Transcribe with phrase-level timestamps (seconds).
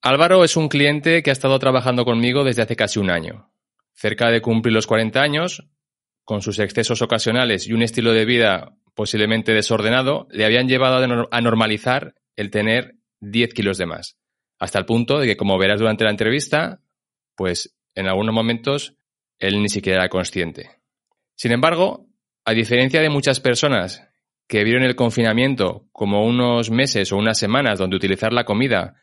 [0.00, 3.50] Álvaro es un cliente que ha estado trabajando conmigo desde hace casi un año.
[3.94, 5.68] Cerca de cumplir los 40 años,
[6.24, 11.40] con sus excesos ocasionales y un estilo de vida posiblemente desordenado, le habían llevado a
[11.40, 14.16] normalizar el tener 10 kilos de más.
[14.58, 16.80] Hasta el punto de que, como verás durante la entrevista,
[17.34, 18.94] pues en algunos momentos
[19.38, 20.70] él ni siquiera era consciente.
[21.34, 22.06] Sin embargo,
[22.44, 24.08] a diferencia de muchas personas
[24.46, 28.94] que vieron el confinamiento como unos meses o unas semanas donde utilizar la comida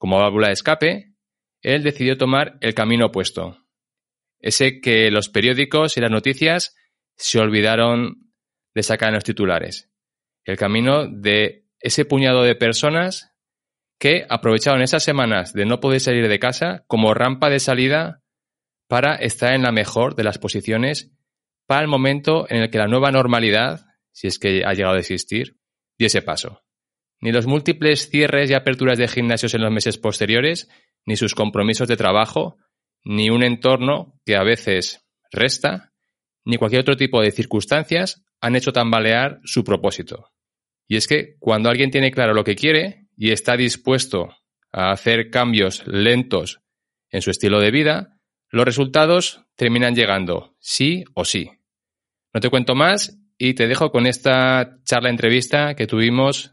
[0.00, 1.14] como válvula de escape,
[1.60, 3.66] él decidió tomar el camino opuesto.
[4.38, 6.74] Ese que los periódicos y las noticias
[7.18, 8.32] se olvidaron
[8.74, 9.92] de sacar en los titulares.
[10.44, 13.36] El camino de ese puñado de personas
[13.98, 18.22] que aprovecharon esas semanas de no poder salir de casa como rampa de salida
[18.88, 21.12] para estar en la mejor de las posiciones
[21.66, 25.00] para el momento en el que la nueva normalidad, si es que ha llegado a
[25.00, 25.58] existir,
[25.98, 26.62] diese paso.
[27.20, 30.68] Ni los múltiples cierres y aperturas de gimnasios en los meses posteriores,
[31.04, 32.56] ni sus compromisos de trabajo,
[33.04, 35.92] ni un entorno que a veces resta,
[36.44, 40.30] ni cualquier otro tipo de circunstancias han hecho tambalear su propósito.
[40.88, 44.30] Y es que cuando alguien tiene claro lo que quiere y está dispuesto
[44.72, 46.60] a hacer cambios lentos
[47.10, 48.16] en su estilo de vida,
[48.48, 51.50] los resultados terminan llegando, sí o sí.
[52.32, 56.52] No te cuento más y te dejo con esta charla entrevista que tuvimos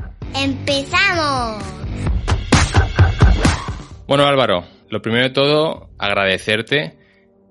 [0.35, 1.63] ¡Empezamos!
[4.07, 6.97] Bueno, Álvaro, lo primero de todo, agradecerte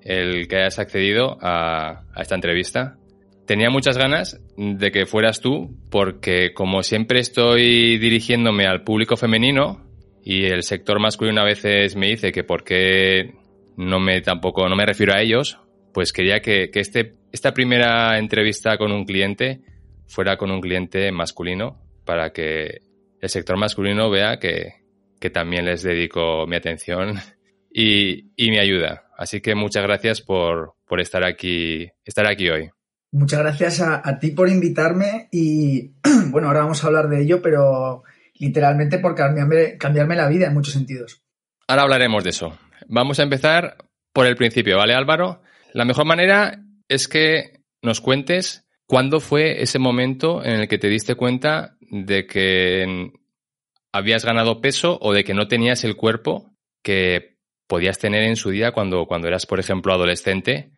[0.02, 2.96] el que hayas accedido a, a, esta entrevista.
[3.46, 9.86] Tenía muchas ganas de que fueras tú, porque como siempre estoy dirigiéndome al público femenino
[10.22, 13.34] y el sector masculino a veces me dice que por qué
[13.76, 15.58] no me tampoco no me refiero a ellos,
[15.92, 19.60] pues quería que, que este, esta primera entrevista con un cliente
[20.06, 22.80] fuera con un cliente masculino para que
[23.20, 24.82] el sector masculino vea que,
[25.20, 27.20] que también les dedico mi atención
[27.72, 29.04] y, y mi ayuda.
[29.16, 32.68] Así que muchas gracias por, por estar, aquí, estar aquí hoy.
[33.12, 35.92] Muchas gracias a, a, ti por invitarme y
[36.32, 38.02] bueno, ahora vamos a hablar de ello, pero
[38.34, 41.22] literalmente por cambiarme, cambiarme la vida en muchos sentidos.
[41.68, 42.58] Ahora hablaremos de eso.
[42.88, 43.76] Vamos a empezar
[44.12, 45.42] por el principio, ¿vale Álvaro?
[45.74, 50.88] La mejor manera es que nos cuentes cuándo fue ese momento en el que te
[50.88, 53.12] diste cuenta de que
[53.92, 56.50] habías ganado peso o de que no tenías el cuerpo
[56.82, 57.36] que
[57.66, 60.72] podías tener en su día cuando, cuando eras, por ejemplo, adolescente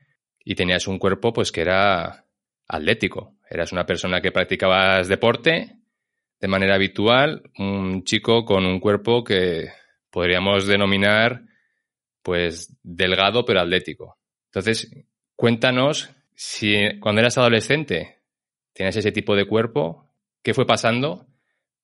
[0.45, 2.27] y tenías un cuerpo pues que era
[2.67, 3.37] atlético.
[3.49, 5.77] Eras una persona que practicabas deporte
[6.41, 9.69] de manera habitual, un chico con un cuerpo que
[10.11, 11.43] podríamos denominar
[12.23, 14.19] pues delgado pero atlético.
[14.47, 14.91] Entonces,
[15.37, 18.19] cuéntanos si cuando eras adolescente
[18.73, 20.12] tenías ese tipo de cuerpo,
[20.43, 21.27] ¿qué fue pasando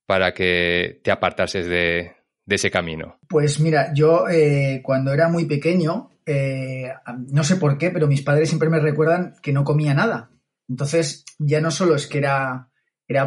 [0.07, 2.13] para que te apartases de,
[2.47, 3.19] ese camino?
[3.29, 6.91] Pues mira, yo eh, cuando era muy pequeño, eh,
[7.31, 10.31] no sé por qué, pero mis padres siempre me recuerdan que no comía nada.
[10.69, 12.71] Entonces, ya no solo es que era,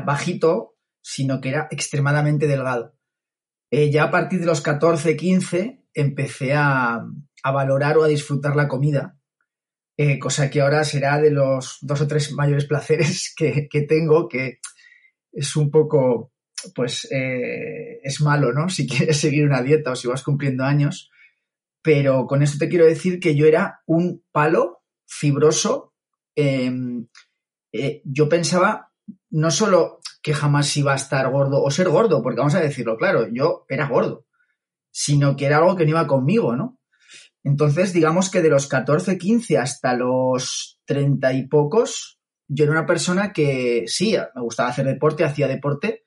[0.06, 2.96] bajito, sino que era extremadamente delgado.
[3.72, 7.06] Eh, ya a partir de los 14, 15, empecé a,
[7.44, 9.18] valorar o a disfrutar la comida,
[10.20, 14.60] cosa que ahora será de los dos o tres mayores placeres que, que tengo, que
[15.32, 16.32] es un poco,
[16.76, 18.70] pues, eh, es malo, ¿no?
[18.70, 21.10] Si quieres seguir una dieta o si vas cumpliendo años.
[21.82, 25.94] Pero con esto te quiero decir que yo era un palo fibroso.
[26.36, 26.62] Eh,
[28.04, 28.92] yo pensaba
[29.32, 32.98] no solo que jamás iba a estar gordo o ser gordo, porque vamos a decirlo
[32.98, 34.26] claro, yo era gordo,
[34.92, 36.78] sino que era algo que no iba conmigo, ¿no?
[37.44, 42.21] Entonces, digamos que de los 14, 15 hasta los 30 y pocos,
[42.54, 46.04] yo era una persona que sí, me gustaba hacer deporte, hacía deporte,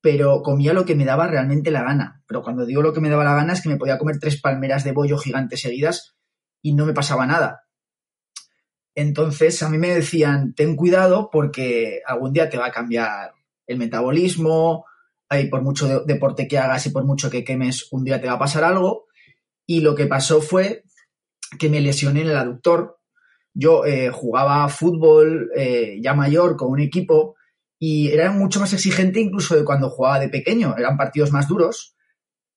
[0.00, 2.22] pero comía lo que me daba realmente la gana.
[2.26, 4.40] Pero cuando digo lo que me daba la gana es que me podía comer tres
[4.40, 6.16] palmeras de bollo gigantes seguidas
[6.62, 7.62] y no me pasaba nada.
[8.94, 13.32] Entonces a mí me decían, ten cuidado porque algún día te va a cambiar
[13.66, 14.84] el metabolismo,
[15.30, 18.34] y por mucho deporte que hagas y por mucho que quemes, un día te va
[18.34, 19.06] a pasar algo.
[19.66, 20.84] Y lo que pasó fue
[21.58, 22.95] que me lesioné en el aductor.
[23.58, 27.36] Yo eh, jugaba fútbol eh, ya mayor con un equipo
[27.78, 31.96] y era mucho más exigente incluso de cuando jugaba de pequeño, eran partidos más duros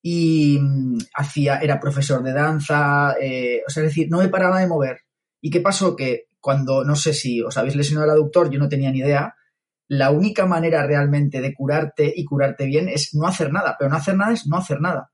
[0.02, 4.60] y mm, hacía, era profesor de danza, eh, o sea, es decir, no me paraba
[4.60, 4.98] de mover.
[5.40, 5.96] ¿Y qué pasó?
[5.96, 9.34] Que cuando, no sé si os habéis lesionado el aductor, yo no tenía ni idea,
[9.88, 13.96] la única manera realmente de curarte y curarte bien es no hacer nada, pero no
[13.96, 15.12] hacer nada es no hacer nada.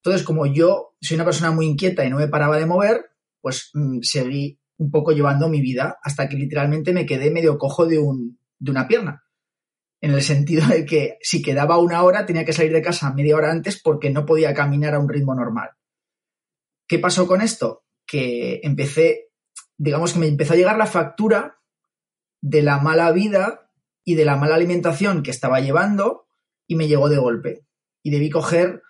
[0.00, 3.06] Entonces, como yo soy una persona muy inquieta y no me paraba de mover,
[3.40, 7.86] pues mm, seguí un poco llevando mi vida hasta que literalmente me quedé medio cojo
[7.86, 9.24] de, un, de una pierna
[10.04, 13.36] en el sentido de que si quedaba una hora tenía que salir de casa media
[13.36, 15.70] hora antes porque no podía caminar a un ritmo normal.
[16.86, 17.84] ¿Qué pasó con esto?
[18.06, 19.30] Que empecé,
[19.78, 21.56] digamos que me empezó a llegar la factura
[22.42, 23.70] de la mala vida
[24.04, 26.26] y de la mala alimentación que estaba llevando
[26.66, 27.64] y me llegó de golpe.
[28.02, 28.82] Y debí coger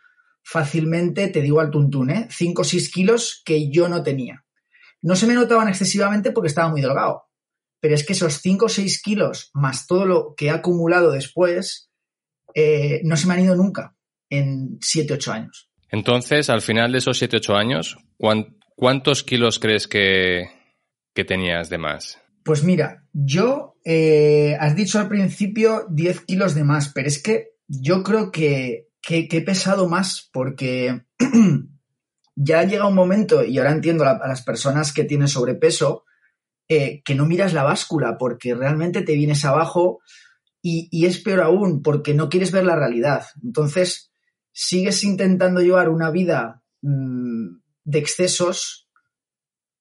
[0.42, 2.26] fácilmente, te digo al tuntún, ¿eh?
[2.28, 4.43] 5 o 6 kilos que yo no tenía.
[5.04, 7.24] No se me notaban excesivamente porque estaba muy delgado,
[7.78, 11.90] pero es que esos 5 o 6 kilos más todo lo que he acumulado después
[12.54, 13.94] eh, no se me han ido nunca
[14.30, 15.70] en 7 8 años.
[15.90, 17.98] Entonces, al final de esos 7 8 años,
[18.76, 20.48] ¿cuántos kilos crees que,
[21.12, 22.18] tenías de más?
[22.42, 27.50] Pues mira, yo, eh, has dicho al principio 10 kilos de más, pero es que
[27.68, 31.02] yo creo que, que, he pesado más porque
[32.36, 36.04] ya llega un momento, y ahora entiendo a las personas que tienen sobrepeso,
[36.68, 40.00] eh, que no miras la báscula porque realmente te vienes abajo
[40.62, 43.26] y, es peor aún porque no quieres ver la realidad.
[43.42, 44.10] Entonces,
[44.50, 48.88] sigues intentando llevar una vida mm, de excesos,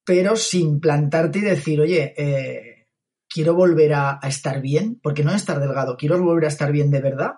[0.03, 2.89] pero sin plantarte y decir, oye, eh,
[3.29, 6.73] quiero volver a, a, estar bien, porque no es estar delgado, quiero volver a estar
[6.73, 7.35] bien de verdad,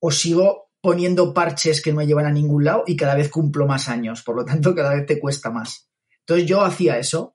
[0.00, 3.66] o sigo poniendo parches que no me llevan a ningún lado y cada vez cumplo
[3.66, 5.90] más años, por lo tanto cada vez te cuesta más.
[6.20, 7.34] Entonces yo hacía eso,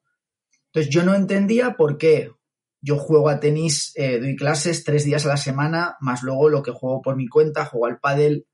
[0.67, 2.31] entonces yo no entendía por qué
[2.79, 6.63] yo juego a tenis, eh, doy clases tres días a la semana, más luego lo
[6.63, 8.47] que juego por mi cuenta, juego al pádel,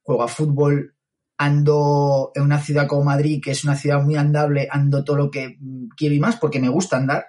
[0.00, 0.96] juego a fútbol,
[1.36, 5.30] ando en una ciudad como Madrid, que es una ciudad muy andable, ando todo lo
[5.30, 5.58] que
[5.94, 7.26] quiero y más porque me gusta andar,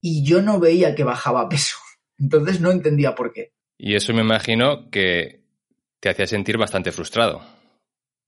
[0.00, 1.76] y yo no veía que bajaba peso.
[2.18, 3.52] Entonces no entendía por qué.
[3.76, 5.37] Y eso me imagino que
[6.00, 7.42] te hacía sentir bastante frustrado,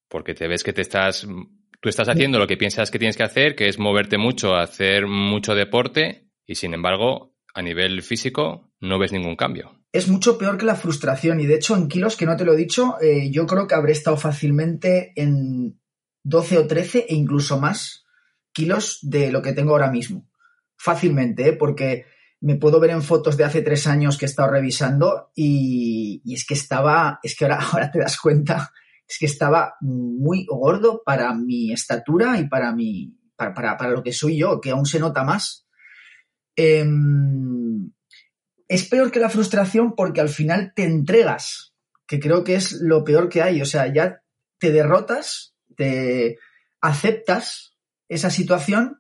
[0.08, 1.26] porque te ves que te estás
[1.80, 5.06] Tú estás haciendo lo que piensas que tienes que hacer, que es moverte mucho, hacer
[5.06, 9.80] mucho deporte, y sin embargo, a nivel físico, no ves ningún cambio.
[9.90, 12.52] Es mucho peor que la frustración, y de hecho, en kilos, que no te lo
[12.52, 15.80] he dicho, eh, yo creo que habré estado fácilmente en
[16.22, 18.04] 12 o 13 e incluso más
[18.52, 20.28] kilos de lo que tengo ahora mismo.
[20.76, 21.52] Fácilmente, ¿eh?
[21.54, 22.04] porque
[22.40, 26.46] me puedo ver en fotos de hace tres años que he estado revisando y, es
[26.46, 28.72] que estaba, es que ahora, ahora te das cuenta
[29.10, 34.38] es que estaba muy gordo para mi estatura y para, mi, para, lo que soy
[34.38, 35.66] yo, que aún se nota más.
[36.54, 37.90] Em,
[38.68, 41.74] es peor que la frustración porque al final te entregas,
[42.06, 43.60] que creo que es lo peor que hay.
[43.60, 44.22] O sea, ya
[44.58, 46.38] te derrotas, te
[46.80, 47.76] aceptas
[48.08, 48.99] esa situación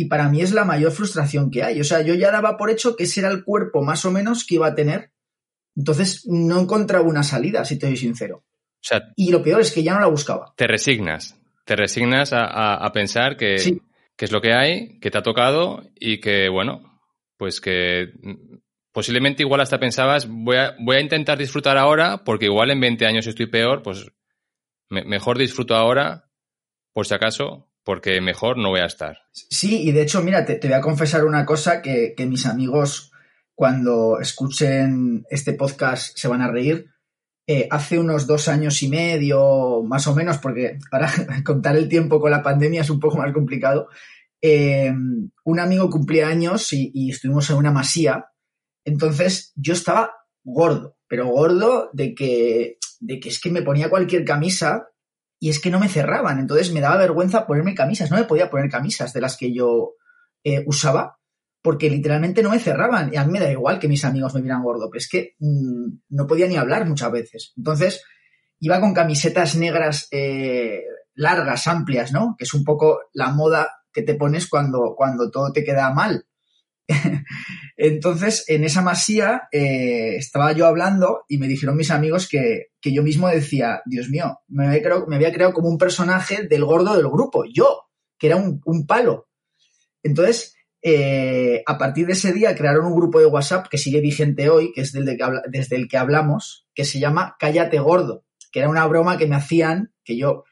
[0.00, 1.80] y para mí es la mayor frustración que hay.
[1.80, 4.46] O sea, yo ya daba por hecho que ese era el cuerpo más o menos
[4.46, 5.12] que iba a tener.
[5.76, 8.44] Entonces no encontraba una salida, si te soy sincero
[9.16, 10.52] y lo peor es que ya no la buscaba.
[10.56, 11.36] Te resignas.
[11.64, 16.48] Te resignas a, pensar que, es lo que hay, que te ha tocado y que,
[16.48, 17.00] bueno,
[17.36, 18.12] pues que
[18.92, 23.06] posiblemente igual hasta pensabas, voy a, voy a intentar disfrutar ahora porque igual en 20
[23.06, 24.10] años estoy peor, pues
[24.88, 26.28] mejor disfruto ahora,
[26.92, 29.18] por si acaso, porque mejor no voy a estar.
[29.32, 33.10] Sí, y de hecho, mira, te, voy a confesar una cosa que, mis amigos
[33.52, 36.86] cuando escuchen este podcast se van a reír
[37.48, 41.10] eh, hace unos dos años y medio, más o menos, porque para
[41.44, 43.88] contar el tiempo con la pandemia es un poco más complicado,
[44.40, 44.94] eh,
[45.42, 48.26] un amigo cumplía años y, estuvimos en una masía.
[48.84, 50.12] Entonces yo estaba
[50.44, 54.90] gordo, pero gordo de que, de que es que me ponía cualquier camisa
[55.40, 56.38] y es que no me cerraban.
[56.38, 58.10] Entonces me daba vergüenza ponerme camisas.
[58.10, 59.94] No me podía poner camisas de las que yo
[60.44, 61.18] eh, usaba
[61.62, 63.12] porque literalmente no me cerraban.
[63.12, 65.34] Y a mí me da igual que mis amigos me vieran gordo, pero es que
[65.38, 67.54] mm, no podía ni hablar muchas veces.
[67.56, 68.02] Entonces,
[68.60, 70.82] iba con camisetas negras eh,
[71.14, 72.36] largas, amplias, ¿no?
[72.38, 76.26] Que es un poco la moda que te pones cuando, cuando todo te queda mal.
[77.76, 83.02] Entonces, en esa masía eh, estaba yo hablando y me dijeron mis amigos que, yo
[83.02, 87.88] mismo decía, Dios mío, me había, creado, como un personaje del gordo del grupo, yo,
[88.18, 89.28] que era un, palo.
[90.02, 94.48] Entonces, eh, a partir de ese día crearon un grupo de WhatsApp que sigue vigente
[94.48, 95.00] hoy, que es que
[95.48, 99.36] desde el que hablamos, que se llama Cállate Gordo, que era una broma que me
[99.36, 100.44] hacían, que yo,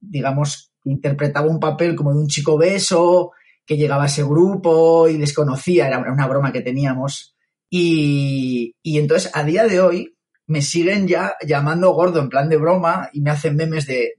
[0.00, 3.32] digamos, interpretaba un papel como de un chico beso,
[3.68, 7.36] que llegaba ese grupo y les conocía, era una broma que teníamos.
[7.68, 13.10] Y, entonces a día de hoy me siguen ya llamando gordo en plan de broma
[13.12, 14.14] y me hacen memes de,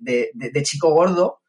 [0.61, 1.39] chico gordo,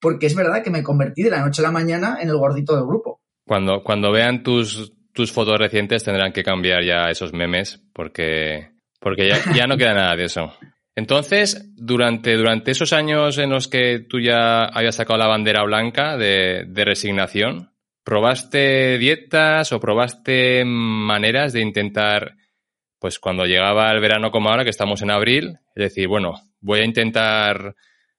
[0.00, 2.76] porque es verdad que me convertí de la noche a la mañana en el gordito
[2.76, 3.22] del grupo.
[3.44, 9.28] Cuando, cuando vean tus, tus fotos recientes tendrán que cambiar ya esos memes porque, porque
[9.28, 10.52] ya, ya no queda nada de eso.
[10.98, 16.16] Entonces, durante, durante esos años en los que tú ya habías sacado la bandera blanca
[16.16, 17.70] de, resignación,
[18.02, 22.34] ¿probaste dietas o probaste maneras de intentar,
[22.98, 26.80] pues cuando llegaba el verano como ahora, que estamos en abril, es decir, bueno, voy
[26.80, 27.76] a intentar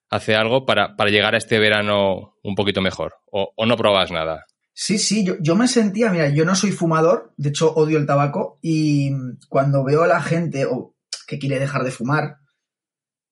[0.09, 3.15] hacer algo para, llegar a este verano un poquito mejor?
[3.29, 4.45] ¿O, no probas nada?
[4.71, 8.05] Sí, sí, yo, yo, me sentía, mira, yo no soy fumador, de hecho odio el
[8.05, 9.12] tabaco, y
[9.50, 10.95] cuando veo a la gente o
[11.27, 12.38] que quiere dejar de fumar,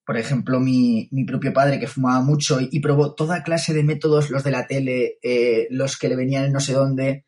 [0.07, 4.41] por ejemplo, mi, propio padre que fumaba mucho y, probó toda clase de métodos, los
[4.41, 7.25] de la tele, eh, los que le venían en no sé dónde,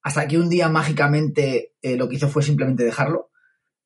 [0.00, 3.28] hasta que un día mágicamente eh, lo que hizo fue simplemente dejarlo.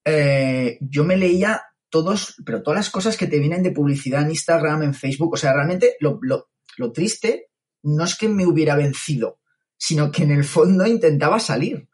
[0.05, 1.61] Eh, yo me leía
[1.91, 5.37] todos, pero todas las cosas que te vienen de publicidad en Instagram, en Facebook, o
[5.37, 7.49] sea, realmente lo, lo triste
[7.83, 9.41] no es que me hubiera vencido,
[9.76, 11.88] sino que en el fondo intentaba salir.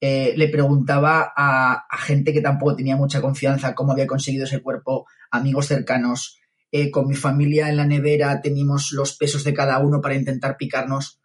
[0.00, 5.66] Le preguntaba a, gente que tampoco tenía mucha confianza cómo había conseguido ese cuerpo, amigos
[5.66, 6.38] cercanos.
[6.70, 10.56] Eh, con mi familia en la nevera teníamos los pesos de cada uno para intentar
[10.56, 11.20] picarnos.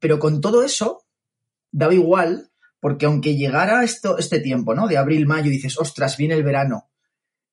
[0.00, 1.04] Pero con todo eso,
[1.70, 2.50] daba igual,
[2.80, 4.88] porque aunque llegara esto, este tiempo, ¿no?
[4.88, 6.90] De abril, mayo, dices, ostras, viene el verano.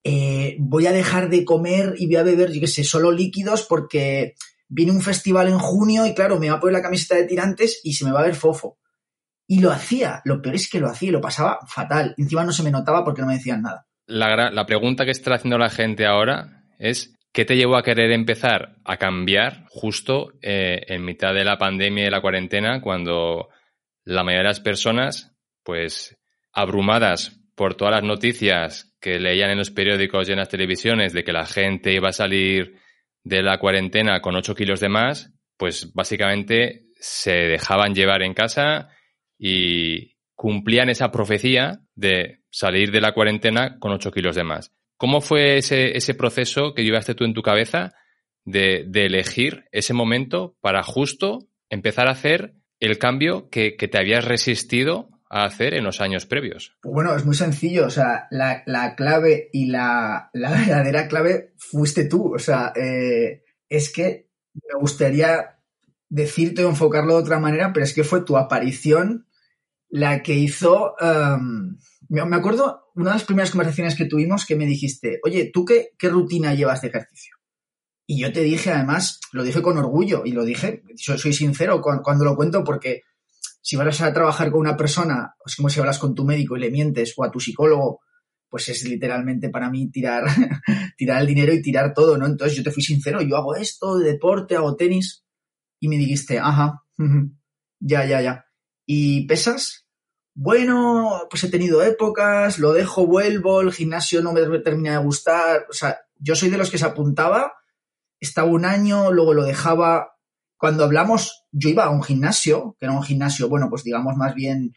[0.04, 3.64] Eh, voy a dejar de comer y voy a beber, yo qué sé, solo líquidos
[3.64, 4.36] porque
[4.68, 7.82] viene un festival en junio y claro, me va a poner la camiseta de tirantes
[7.84, 8.80] y se me va a ver fofo.
[9.48, 12.16] Y lo hacía, lo peor es que lo hacía y lo pasaba fatal.
[12.18, 13.86] Encima no se me notaba porque no me decían nada.
[14.12, 18.76] La, pregunta que está haciendo la gente ahora es, ¿qué te llevó a querer empezar
[18.84, 23.48] a cambiar justo eh, en mitad de la pandemia y de la cuarentena cuando
[24.04, 26.18] la mayoría de las personas, pues
[26.52, 31.24] abrumadas por todas las noticias que leían en los periódicos y en las televisiones de
[31.24, 32.76] que la gente iba a salir
[33.24, 38.90] de la cuarentena con 8 kilos de más, pues básicamente se dejaban llevar en casa
[39.38, 44.72] y cumplían esa profecía de salir de la cuarentena con 8 kilos de más.
[44.98, 47.94] ¿Cómo fue ese, ese proceso que llevaste tú en tu cabeza
[48.46, 55.10] de, elegir ese momento para justo empezar a hacer el cambio que, te habías resistido
[55.30, 56.78] a hacer en los años previos?
[56.82, 57.86] Pues bueno, es muy sencillo.
[57.86, 62.36] O sea, la, clave y la, verdadera clave fuiste tú.
[62.36, 65.58] O sea, eh, es que me gustaría
[66.10, 69.28] decirte o enfocarlo de otra manera, pero es que fue tu aparición
[69.90, 71.78] la que hizo, em,
[72.12, 75.92] me acuerdo, una de las primeras conversaciones que tuvimos que me dijiste, oye, ¿tú qué,
[76.10, 77.38] rutina llevas de ejercicio?
[78.06, 82.26] Y yo te dije, además, lo dije con orgullo y lo dije, soy, sincero cuando,
[82.26, 83.04] lo cuento porque
[83.62, 86.60] si vas a trabajar con una persona, es como si hablas con tu médico y
[86.60, 88.02] le mientes o a tu psicólogo,
[88.50, 90.26] pues es literalmente para mí tirar,
[90.98, 92.26] tirar el dinero y tirar todo, ¿no?
[92.26, 95.24] Entonces yo te fui sincero, yo hago esto, deporte, hago tenis,
[95.80, 96.84] y me dijiste, ajá,
[97.80, 98.46] ya, ya, ya.
[98.86, 99.88] ¿Y pesas?
[100.34, 105.66] Bueno, pues he tenido épocas, lo dejo, vuelvo, el gimnasio no me termina de gustar.
[105.70, 107.54] O sea, yo soy de los que se apuntaba,
[108.20, 110.14] estaba un año, luego lo dejaba.
[110.58, 114.34] Cuando hablamos, yo iba a un gimnasio, que era un gimnasio, bueno, pues digamos más
[114.36, 114.74] bien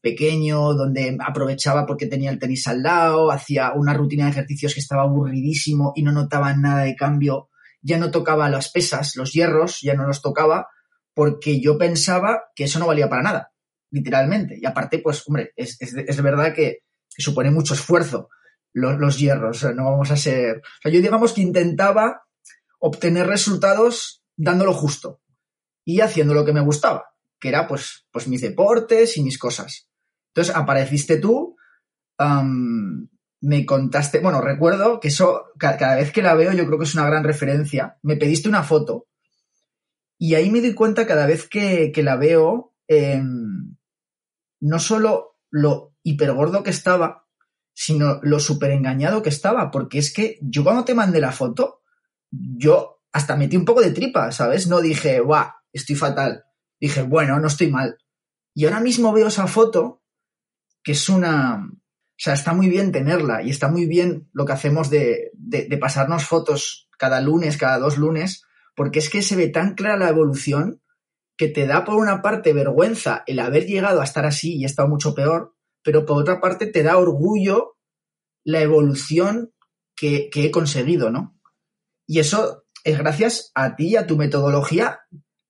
[0.00, 4.80] pequeño, donde aprovechaba porque tenía el tenis al lado, hacía una rutina de ejercicios que
[4.80, 7.48] estaba aburridísimo y no notaba nada de cambio.
[7.82, 10.68] Ya no tocaba las pesas, los hierros, ya no los tocaba,
[11.14, 13.53] porque yo pensaba que eso no valía para nada,
[13.94, 14.58] literalmente.
[14.60, 15.78] Y aparte, pues, hombre, es,
[16.22, 18.28] verdad que, supone mucho esfuerzo
[18.72, 20.56] los, hierros, no vamos a ser...
[20.58, 22.22] O sea, yo digamos que intentaba
[22.80, 25.20] obtener resultados dando lo justo
[25.84, 27.04] y haciendo lo que me gustaba,
[27.38, 29.88] que era pues, pues mis deportes y mis cosas.
[30.32, 31.56] Entonces apareciste tú,
[33.40, 36.94] me contaste, bueno, recuerdo que eso, cada, vez que la veo, yo creo que es
[36.94, 37.96] una gran referencia.
[38.02, 39.06] Me pediste una foto
[40.18, 43.73] y ahí me doy cuenta cada vez que, la veo, em,
[44.64, 47.26] no solo lo hipergordo que estaba,
[47.74, 51.82] sino lo súper engañado que estaba, porque es que yo cuando te mandé la foto,
[52.30, 54.66] yo hasta metí un poco de tripa, ¿sabes?
[54.66, 56.44] No dije, guau, estoy fatal.
[56.80, 57.98] Dije, bueno, no estoy mal.
[58.54, 60.02] Y ahora mismo veo esa foto,
[60.82, 61.66] que es una...
[61.66, 65.78] O sea, está muy bien tenerla y está muy bien lo que hacemos de, de
[65.78, 68.44] pasarnos fotos cada lunes, cada dos lunes,
[68.76, 70.80] porque es que se ve tan clara la evolución
[71.36, 74.66] que te da por una parte vergüenza el haber llegado a estar así y he
[74.66, 77.76] estado mucho peor, pero por otra parte te da orgullo
[78.44, 79.52] la evolución
[79.96, 81.38] que, he conseguido, ¿no?
[82.06, 85.00] Y eso es gracias a ti y a tu metodología.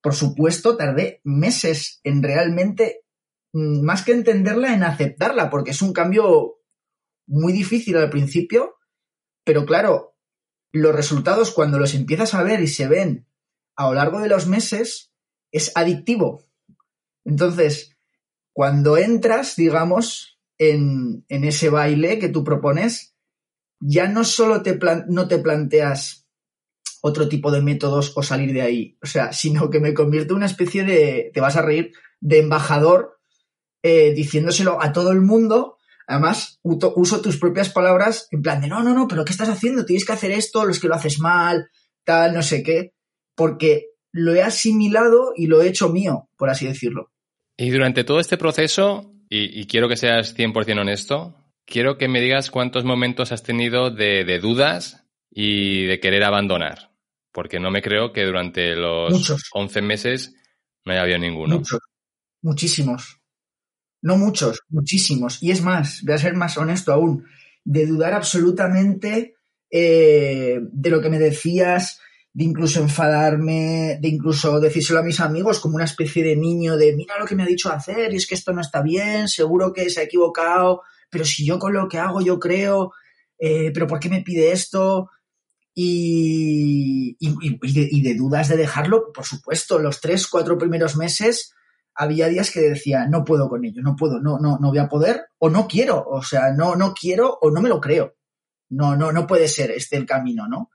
[0.01, 3.05] Por supuesto, tardé meses en realmente,
[3.53, 6.57] mm, más que entenderla, en aceptarla, porque es un cambio
[7.27, 8.77] muy difícil al principio,
[9.45, 10.17] pero claro,
[10.73, 13.29] los resultados cuando los empiezas a ver y se ven
[13.77, 15.14] a lo largo de los meses,
[15.55, 16.45] es adictivo.
[17.25, 17.97] Entonces,
[18.53, 23.15] cuando entras, digamos, en, en ese baile que tú propones,
[23.81, 26.27] ya no solo te no te planteas
[27.03, 30.39] otro tipo de métodos o salir de ahí, o sea, sino que me convierte en
[30.39, 33.21] una especie de, te vas a reír, de embajador
[33.83, 35.79] eh, diciéndoselo a todo el mundo.
[36.07, 39.87] Además, uso tus propias palabras en plan de, no, no, no, pero ¿qué estás haciendo?
[39.87, 41.71] Tienes que hacer esto, los que lo haces mal,
[42.05, 42.95] tal, no sé qué,
[43.35, 47.11] porque lo he asimilado y lo he hecho mío, por así decirlo.
[47.57, 52.21] Y durante todo este proceso, y, y quiero que seas 100% honesto, quiero que me
[52.21, 56.93] digas cuántos momentos has tenido de, dudas y de querer abandonar,
[57.33, 60.37] porque no me creo que durante los 11 meses
[60.85, 61.57] no haya habido ninguno.
[61.57, 61.81] Muchos,
[62.41, 63.21] muchísimos.
[64.01, 65.43] No muchos, muchísimos.
[65.43, 67.27] Y es más, voy a ser más honesto aún,
[67.65, 69.35] de dudar absolutamente
[69.71, 72.01] eh, de lo que me decías,
[72.35, 76.95] de incluso enfadarme, de incluso decírselo a mis amigos como una especie de niño de
[76.97, 79.73] mira lo que me ha dicho hacer y es que esto no está bien, seguro
[79.73, 82.93] que se ha equivocado, pero si yo con lo que hago yo creo,
[83.39, 85.11] eh, pero ¿por qué me pide esto?
[85.77, 87.17] Y,
[88.03, 91.53] de, dudas de dejarlo, por supuesto, los tres, cuatro primeros meses
[91.95, 94.89] había días que decía, no puedo con ello, no puedo, no, no, no voy a
[94.89, 98.17] poder, o no quiero, o sea, no, no quiero o no me lo creo.
[98.71, 100.71] No, no, no puede ser este el camino, ¿no?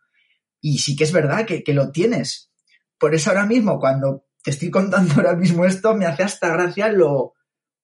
[0.61, 2.51] Y sí que es verdad que, que lo tienes.
[2.97, 6.91] Por eso ahora mismo, cuando te estoy contando ahora mismo esto, me hace hasta gracia
[6.91, 7.33] lo,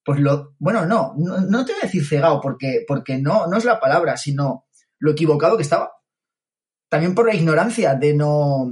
[0.04, 3.64] pues lo, bueno, no, no, te voy a decir cegado, porque, porque no, no es
[3.64, 4.66] la palabra, sino
[4.98, 5.92] lo equivocado que estaba.
[6.88, 8.70] También por la ignorancia de no,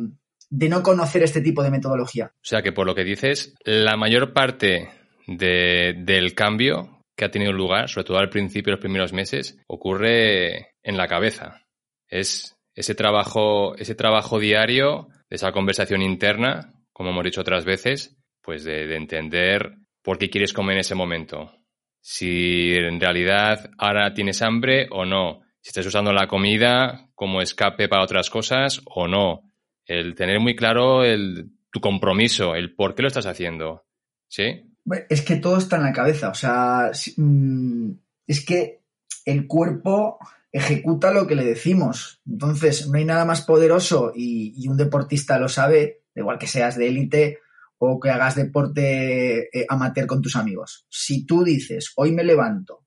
[0.48, 2.32] de no conocer este tipo de metodología.
[2.36, 4.90] O sea que por lo que dices, la mayor parte
[5.26, 10.96] del cambio que ha tenido lugar, sobre todo al principio, los primeros meses, ocurre en
[10.96, 11.62] la cabeza.
[12.08, 18.64] Es ese trabajo, ese trabajo diario, esa conversación interna, como hemos dicho otras veces, pues
[18.64, 21.52] de, de entender por qué quieres comer en ese momento.
[22.00, 25.40] Si en realidad ahora tienes hambre o no.
[25.62, 29.50] Si estás usando la comida como escape para otras cosas o no.
[29.86, 33.86] El tener muy claro el, tu compromiso, el por qué lo estás haciendo.
[34.28, 34.74] ¿Sí?
[35.08, 36.28] Es que todo está en la cabeza.
[36.28, 37.92] O sea, mm,
[38.26, 38.82] es que
[39.24, 40.18] el cuerpo
[40.54, 42.22] ejecuta lo que le decimos.
[42.24, 46.86] Entonces, no hay nada más poderoso y, un deportista lo sabe, igual que seas de
[46.86, 47.40] élite
[47.76, 50.86] o que hagas deporte eh, amateur con tus amigos.
[50.88, 52.86] Si tú dices, hoy me levanto,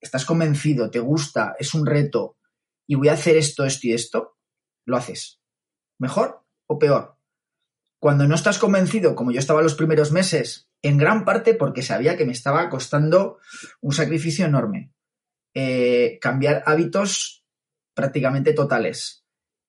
[0.00, 2.38] estás convencido, te gusta, es un reto
[2.86, 4.38] y voy a hacer esto, esto y esto,
[4.86, 5.42] lo haces.
[5.98, 7.18] ¿Mejor o peor?
[8.00, 12.16] Cuando no estás convencido, como yo estaba los primeros meses, en gran parte porque sabía
[12.16, 13.36] que me estaba costando
[13.82, 14.94] un sacrificio enorme.
[15.54, 17.44] Eh, cambiar hábitos
[17.94, 19.24] prácticamente totales.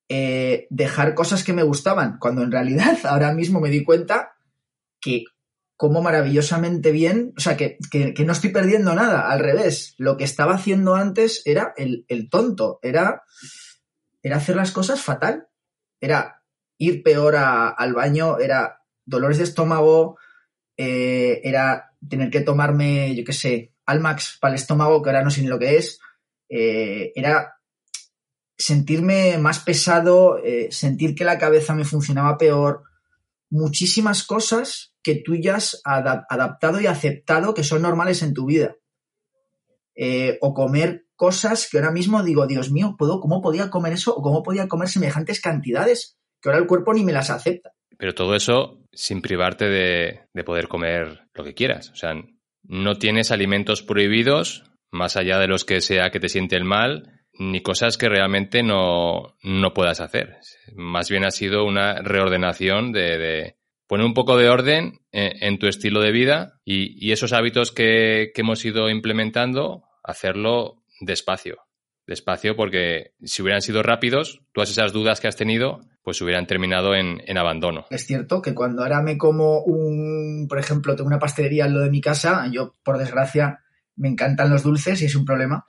[0.07, 4.33] Eh, dejar cosas que me gustaban, cuando en realidad ahora mismo me di cuenta
[4.99, 5.23] que
[5.79, 7.77] como maravillosamente bien, o sea, que,
[8.25, 13.23] no estoy perdiendo nada, al revés, lo que estaba haciendo antes era el, tonto, era,
[14.21, 15.47] era hacer las cosas fatal,
[16.01, 16.43] era
[16.77, 20.17] ir peor al baño, era dolores de estómago,
[20.75, 25.31] eh, era tener que tomarme, yo qué sé, Almax para el estómago, que ahora no
[25.31, 25.99] sé ni lo que es,
[26.49, 27.55] eh, era
[28.57, 32.83] sentirme más pesado, eh, sentir que la cabeza me funcionaba peor,
[33.49, 38.75] muchísimas cosas que tú ya has adaptado y aceptado que son normales en tu vida.
[39.95, 44.15] Eh, o comer cosas que ahora mismo digo, Dios mío, ¿puedo, ¿cómo podía comer eso?
[44.15, 46.17] ¿O cómo podía comer semejantes cantidades?
[46.41, 47.73] Que ahora el cuerpo ni me las acepta.
[47.97, 51.89] Pero todo eso sin privarte de, de poder comer lo que quieras.
[51.91, 52.13] O sea,
[52.69, 57.61] no tienes alimentos prohibidos, más allá de los que sea que te sienten mal, ni
[57.61, 60.37] cosas que realmente no, no puedas hacer.
[60.75, 63.55] Más bien ha sido una reordenación de,
[63.87, 68.63] poner un poco de orden en, tu estilo de vida y, esos hábitos que, hemos
[68.63, 71.57] ido implementando, hacerlo despacio.
[72.09, 76.95] Despacio, porque si hubieran sido rápidos, todas esas dudas que has tenido, pues hubieran terminado
[76.95, 77.85] en, en, abandono.
[77.91, 81.81] Es cierto que cuando ahora me como un, por ejemplo, tengo una pastelería en lo
[81.81, 83.59] de mi casa, yo, por desgracia,
[83.95, 85.67] me encantan los dulces y es un problema.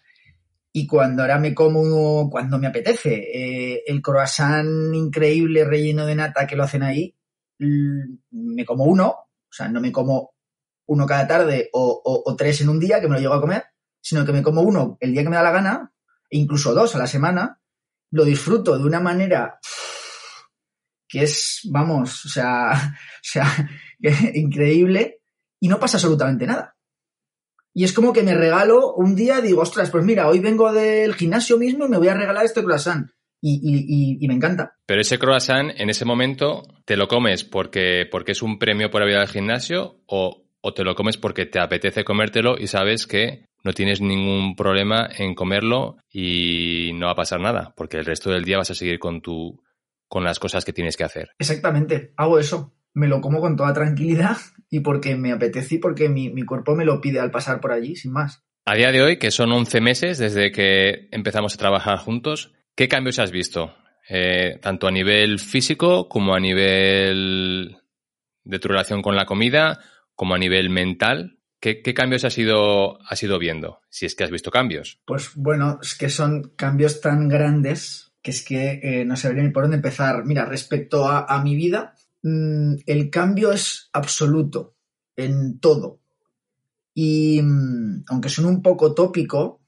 [0.73, 6.47] Y cuando ahora me como, cuando me apetece, eh, el croissant increíble relleno de nata
[6.47, 7.15] que lo hacen ahí,
[7.59, 10.33] me como uno, o sea, no me como
[10.87, 13.65] uno cada tarde o, o, tres en un día que me lo llego a comer,
[14.01, 15.93] sino que me como uno el día que me da la gana,
[16.31, 17.61] incluso dos a la semana,
[18.13, 19.59] lo disfruto de una manera
[21.09, 23.71] que es, vamos, o sea, o sea,
[24.35, 25.21] increíble
[25.61, 26.77] y no pasa absolutamente nada.
[27.73, 31.15] Y es como que me regalo un día, digo, ostras, pues mira, hoy vengo del
[31.15, 33.11] gimnasio mismo y me voy a regalar este croissant.
[33.43, 34.75] Y, y, y, me encanta.
[34.85, 39.01] Pero ese croissant, en ese momento, ¿te lo comes porque, porque es un premio por
[39.01, 43.07] haber ido al gimnasio o, o te lo comes porque te apetece comértelo y sabes
[43.07, 48.05] que no tienes ningún problema en comerlo y no va a pasar nada, porque el
[48.05, 49.63] resto del día vas a seguir con tu
[50.09, 51.31] con las cosas que tienes que hacer.
[51.39, 52.75] Exactamente, hago eso.
[52.95, 54.37] Me lo como con toda tranquilidad
[54.69, 57.71] y porque me apetece y porque mi, mi cuerpo me lo pide al pasar por
[57.71, 58.43] allí, sin más.
[58.65, 62.89] A día de hoy, que son 11 meses desde que empezamos a trabajar juntos, ¿qué
[62.89, 63.75] cambios has visto?
[64.09, 67.77] Eh, tanto a nivel físico como a nivel
[68.45, 69.79] de tu relación con la comida,
[70.15, 71.39] como a nivel mental.
[71.61, 73.81] ¿Qué, cambios has ido, has ido viendo?
[73.91, 74.99] Si es que has visto cambios.
[75.05, 79.51] Pues bueno, es que son cambios tan grandes que es que eh, no sabría ni
[79.51, 80.25] por dónde empezar.
[80.25, 84.75] Mira, respecto a, mi vida, mmm, el cambio es absoluto
[85.17, 86.01] en todo.
[86.95, 89.61] Y mmm, aunque suene un poco tópico,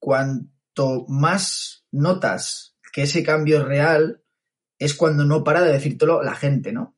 [0.00, 4.22] cuanto más notas que ese cambio es real,
[4.78, 6.96] es cuando no para de decírtelo la gente, ¿no?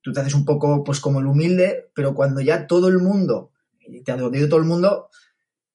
[0.00, 3.53] Tú te haces un poco, pues, como el humilde, pero cuando ya todo el mundo,
[4.04, 5.08] te ha dicho todo el mundo,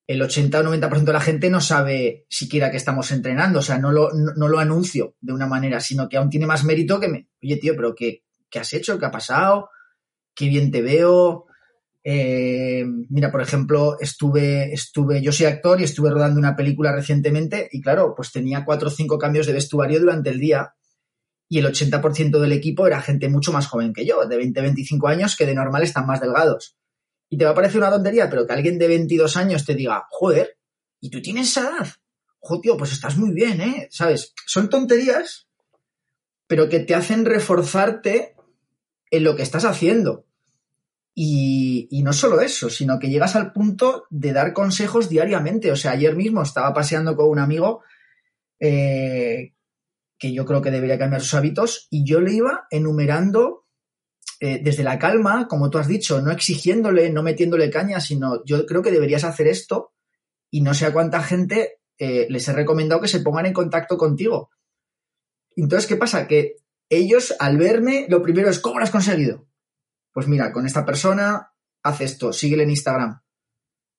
[0.09, 3.77] el 80 o 90% de la gente no sabe siquiera que estamos entrenando, o sea,
[3.77, 7.07] no lo, no, lo anuncio de una manera, sino que aún tiene más mérito que
[7.07, 8.97] me, oye, tío, pero ¿qué, qué has hecho?
[8.97, 9.69] ¿Qué ha pasado?
[10.33, 11.45] ¿Qué bien te veo?
[12.03, 17.69] Eh, mira, por ejemplo, estuve, estuve, yo soy actor y estuve rodando una película recientemente
[17.71, 20.73] y claro, pues tenía cuatro o cinco cambios de vestuario durante el día
[21.47, 25.07] y el 80% del equipo era gente mucho más joven que yo, de 20, 25
[25.07, 26.78] años, que de normal están más delgados
[27.29, 30.05] y te va a parecer una tontería, pero que alguien de 22 años te diga,
[30.09, 30.57] joder,
[30.99, 31.87] ¿y tú tienes esa edad?
[32.39, 33.87] Joder, tío, pues estás muy bien, ¿eh?
[33.91, 34.33] ¿Sabes?
[34.45, 35.47] Son tonterías,
[36.47, 38.35] pero que te hacen reforzarte
[39.11, 40.25] en lo que estás haciendo.
[41.13, 45.71] Y, y, no solo eso, sino que llegas al punto de dar consejos diariamente.
[45.71, 47.81] O sea, ayer mismo estaba paseando con un amigo
[48.59, 49.53] eh,
[50.17, 53.65] que yo creo que debería cambiar sus hábitos y yo le iba enumerando
[54.39, 58.65] eh, desde la calma, como tú has dicho, no exigiéndole, no metiéndole caña, sino yo
[58.65, 59.93] creo que deberías hacer esto
[60.49, 63.97] y no sé a cuánta gente eh, les he recomendado que se pongan en contacto
[63.97, 64.49] contigo.
[65.55, 66.27] Entonces, ¿qué pasa?
[66.27, 66.55] Que
[66.89, 69.45] ellos al verme, lo primero es, ¿cómo lo has conseguido?
[70.13, 71.51] Pues mira, con esta persona,
[71.83, 73.21] haz esto, síguele en Instagram.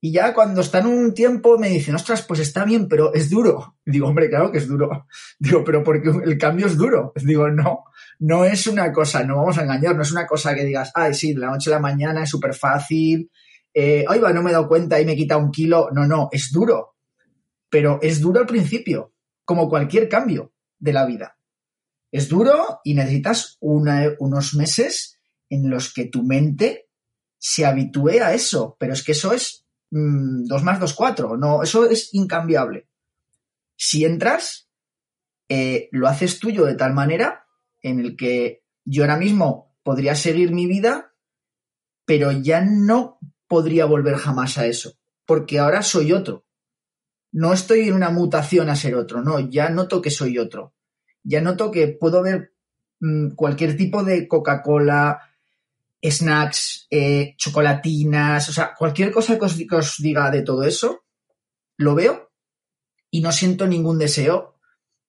[0.02, 3.76] Y ya cuando están un tiempo me dicen, ostras, pues está bien, pero es duro.
[3.84, 5.06] Digo, hombre, claro que es duro.
[5.38, 7.12] Digo, pero porque el cambio es duro.
[7.22, 7.84] Digo, no,
[8.18, 11.12] no es una cosa, no vamos a engañar, no es una cosa que digas, ay,
[11.12, 13.30] sí, de la noche a la mañana es súper fácil,
[13.74, 15.90] eh, ay, va, no me he dado cuenta y me he quitado un kilo.
[15.92, 16.96] No, no, es duro.
[17.68, 19.12] Pero es duro al principio,
[19.44, 21.36] como cualquier cambio de la vida.
[22.10, 26.88] Es duro y necesitas unos meses en los que tu mente
[27.38, 28.76] se habitúe a eso.
[28.80, 29.59] Pero es que eso es
[29.90, 31.36] 2 mm, más 2, 4.
[31.36, 32.88] No, eso es incambiable.
[33.76, 34.68] Si entras,
[35.48, 37.46] eh, lo haces tuyo de tal manera
[37.82, 41.14] en el que yo ahora mismo podría seguir mi vida,
[42.04, 44.92] pero ya no podría volver jamás a eso,
[45.26, 46.46] porque ahora soy otro.
[47.32, 50.74] No estoy en una mutación a ser otro, no, ya noto que soy otro.
[51.22, 52.54] Ya noto que puedo ver
[53.00, 55.29] mmm, cualquier tipo de Coca-Cola,
[56.02, 61.04] snacks, eh, chocolatinas, o sea, cualquier cosa que os, diga de todo eso,
[61.76, 62.30] lo veo
[63.10, 64.58] y no siento ningún deseo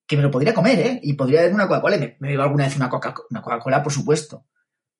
[0.08, 1.00] que me lo podría comer, ¿eh?
[1.04, 4.46] Y podría beber una Coca-Cola, me, me bebo alguna vez una Coca-Cola, Coca por supuesto,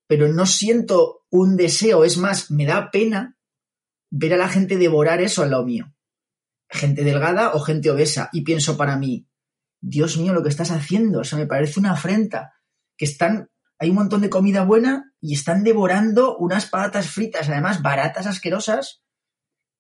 [0.08, 3.38] pero no siento un deseo, es más, me da pena
[4.10, 5.94] ver a la gente devorar eso al lado mío.
[6.70, 9.28] Gente delgada o gente obesa, y pienso para mí,
[9.82, 12.54] Dios mío, lo que estás haciendo, o sea, me parece una afrenta,
[12.96, 13.50] que están
[13.82, 19.02] hay un montón de comida buena y están devorando unas patatas fritas, además baratas, asquerosas,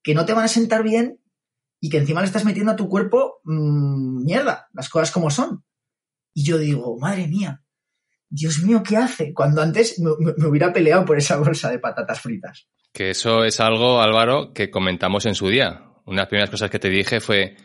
[0.01, 1.21] que no te van a sentar bien
[1.79, 5.63] y que encima le estás metiendo a tu cuerpo mmm, mierda, las cosas como son.
[6.33, 7.61] Y yo digo, madre mía,
[8.27, 9.35] Dios mío, ¿qué hace?
[9.35, 12.67] Cuando antes me, me, hubiera peleado por esa bolsa de patatas fritas.
[12.91, 15.83] Que eso es algo, Álvaro, que comentamos en su día.
[16.07, 17.55] Una de las primeras cosas que te dije fue,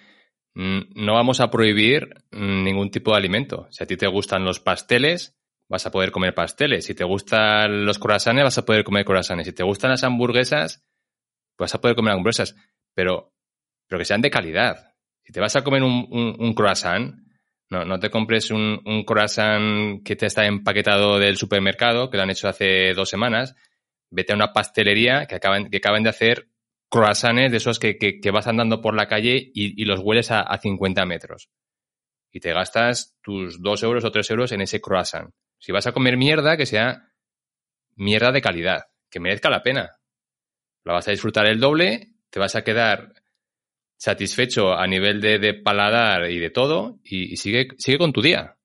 [0.55, 3.69] no vamos a prohibir ningún tipo de alimento.
[3.71, 5.35] Si a ti te gustan los pasteles,
[5.69, 6.85] vas a poder comer pasteles.
[6.85, 9.47] Si te gustan los croissants, vas a poder comer croissants.
[9.47, 10.85] Si te gustan las hamburguesas,
[11.59, 12.55] vas a poder comer hamburguesas.
[12.95, 13.33] Pero,
[13.87, 14.95] pero que sean de calidad.
[15.25, 17.17] Si te vas a comer un, croissant,
[17.69, 22.23] no, no te compres un, un, croissant que te está empaquetado del supermercado, que lo
[22.23, 23.57] han hecho hace dos semanas.
[24.11, 26.49] Vete a una pastelería que acaban, que acaban de hacer
[26.89, 30.59] croissants de esos que, que, vas andando por la calle y, los hueles a, a,
[30.59, 31.51] 50 metros.
[32.31, 35.33] Y te gastas tus 2 euros o 3 euros en ese croissant.
[35.59, 37.13] Si vas a comer mierda, que sea
[37.97, 39.99] mierda de calidad, que merezca la pena.
[40.85, 43.13] La vas a disfrutar el doble, te vas a quedar
[43.97, 48.57] satisfecho a nivel de, paladar y de todo, y, sigue, con tu día.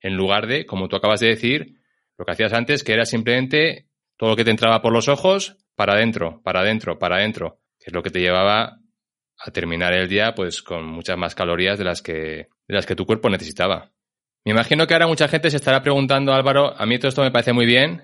[0.00, 1.76] En lugar de, como tú acabas de decir,
[2.18, 5.56] lo que hacías antes, que era simplemente todo lo que te entraba por los ojos,
[5.74, 8.80] para adentro, para adentro, para adentro, que es lo que te llevaba
[9.36, 12.48] a terminar el día pues con muchas más calorías de las que
[12.96, 13.93] tu cuerpo necesitaba.
[14.44, 17.30] Me imagino que ahora mucha gente se estará preguntando, Álvaro, a mí todo esto me
[17.30, 18.02] parece muy bien,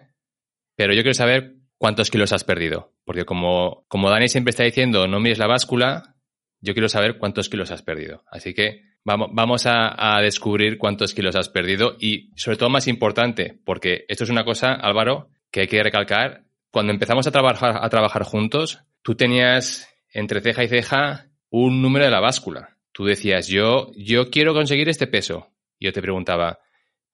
[0.75, 2.93] pero yo quiero saber cuántos kilos has perdido.
[3.05, 6.17] Porque como, como Dani siempre está diciendo, no mires la báscula,
[6.61, 8.25] yo quiero saber cuántos kilos has perdido.
[8.31, 12.89] Así que vamos, vamos a, a, descubrir cuántos kilos has perdido y sobre todo más
[12.89, 17.79] importante, porque esto es una cosa, Álvaro, que hay que recalcar cuando empezamos a trabajar,
[17.83, 22.77] a trabajar juntos, tú tenías entre ceja y ceja un número de la báscula.
[22.93, 25.49] Tú decías, yo, yo quiero conseguir este peso.
[25.81, 26.61] Y yo te preguntaba,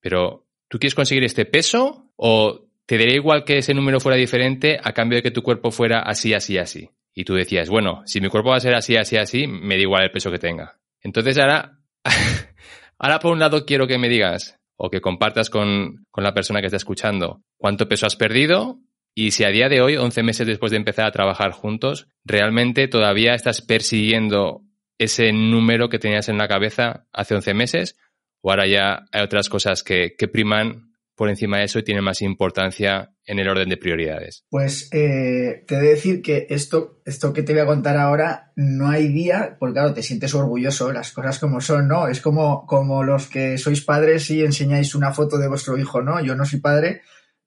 [0.00, 4.78] pero ¿tú quieres conseguir este peso o te daría igual que ese número fuera diferente
[4.82, 6.90] a cambio de que tu cuerpo fuera así, así, así?
[7.14, 9.80] Y tú decías, bueno, si mi cuerpo va a ser así, así, así, me da
[9.80, 10.78] igual el peso que tenga.
[11.00, 11.78] Entonces ahora,
[12.98, 16.60] ahora por un lado quiero que me digas o que compartas con, con la persona
[16.60, 18.80] que está escuchando cuánto peso has perdido
[19.18, 22.86] y si a día de hoy, 11 meses después de empezar a trabajar juntos, realmente
[22.86, 24.60] todavía estás persiguiendo
[24.98, 27.96] ese número que tenías en la cabeza hace 11 meses,
[28.40, 32.20] o ahora ya hay otras cosas que, priman por encima de eso y tienen más
[32.20, 34.44] importancia en el orden de prioridades?
[34.50, 38.52] Pues eh, te he de decir que esto, esto que te voy a contar ahora,
[38.54, 42.08] no hay día, porque claro, te sientes orgulloso, las cosas como son, ¿no?
[42.08, 46.22] Es como, como los que sois padres y enseñáis una foto de vuestro hijo, ¿no?
[46.22, 47.00] Yo no soy padre,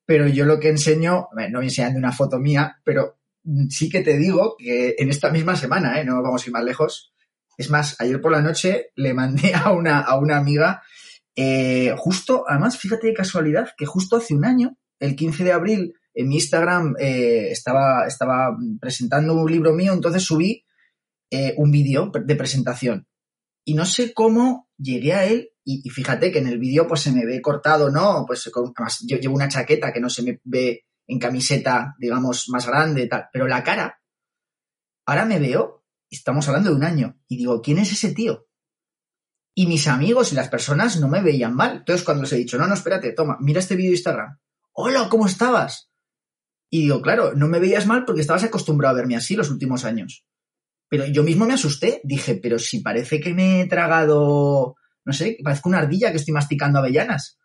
[0.05, 3.19] pero yo lo que enseño, no voy enseñando una foto mía, pero
[3.69, 6.05] sí que te digo que en esta misma semana, ¿eh?
[6.05, 7.13] no vamos a ir más lejos,
[7.59, 10.81] es más, ayer por la noche le mandé a una, a una amiga,
[11.35, 15.93] eh, justo, además, fíjate de casualidad, que justo hace un año, el 15 de abril,
[16.13, 20.65] en mi Instagram eh, estaba, estaba presentando un libro mío, entonces subí
[21.57, 23.07] un vídeo de presentación.
[23.63, 27.11] Y no sé cómo llegué a él y, fíjate que en el vídeo pues se
[27.11, 28.25] me ve cortado, ¿no?
[28.25, 32.65] Pues además yo llevo una chaqueta que no se me ve en camiseta, digamos, más
[32.65, 33.27] grande, tal.
[33.31, 34.01] Pero la cara,
[35.05, 35.78] ahora me veo,
[36.09, 38.47] estamos hablando de un año, y digo, ¿quién es ese tío?
[39.55, 41.77] Y mis amigos y las personas no me veían mal.
[41.77, 44.39] Entonces cuando les he dicho, no, no, espérate, toma, mira este vídeo de Instagram.
[44.73, 45.91] Hola, ¿cómo estabas?
[46.69, 49.83] Y digo, claro, no me veías mal porque estabas acostumbrado a verme así los últimos
[49.83, 50.25] años.
[50.87, 54.75] Pero yo mismo me asusté, dije, pero si parece que me he tragado
[55.09, 57.39] no sé, parezco una ardilla que estoy masticando avellanas.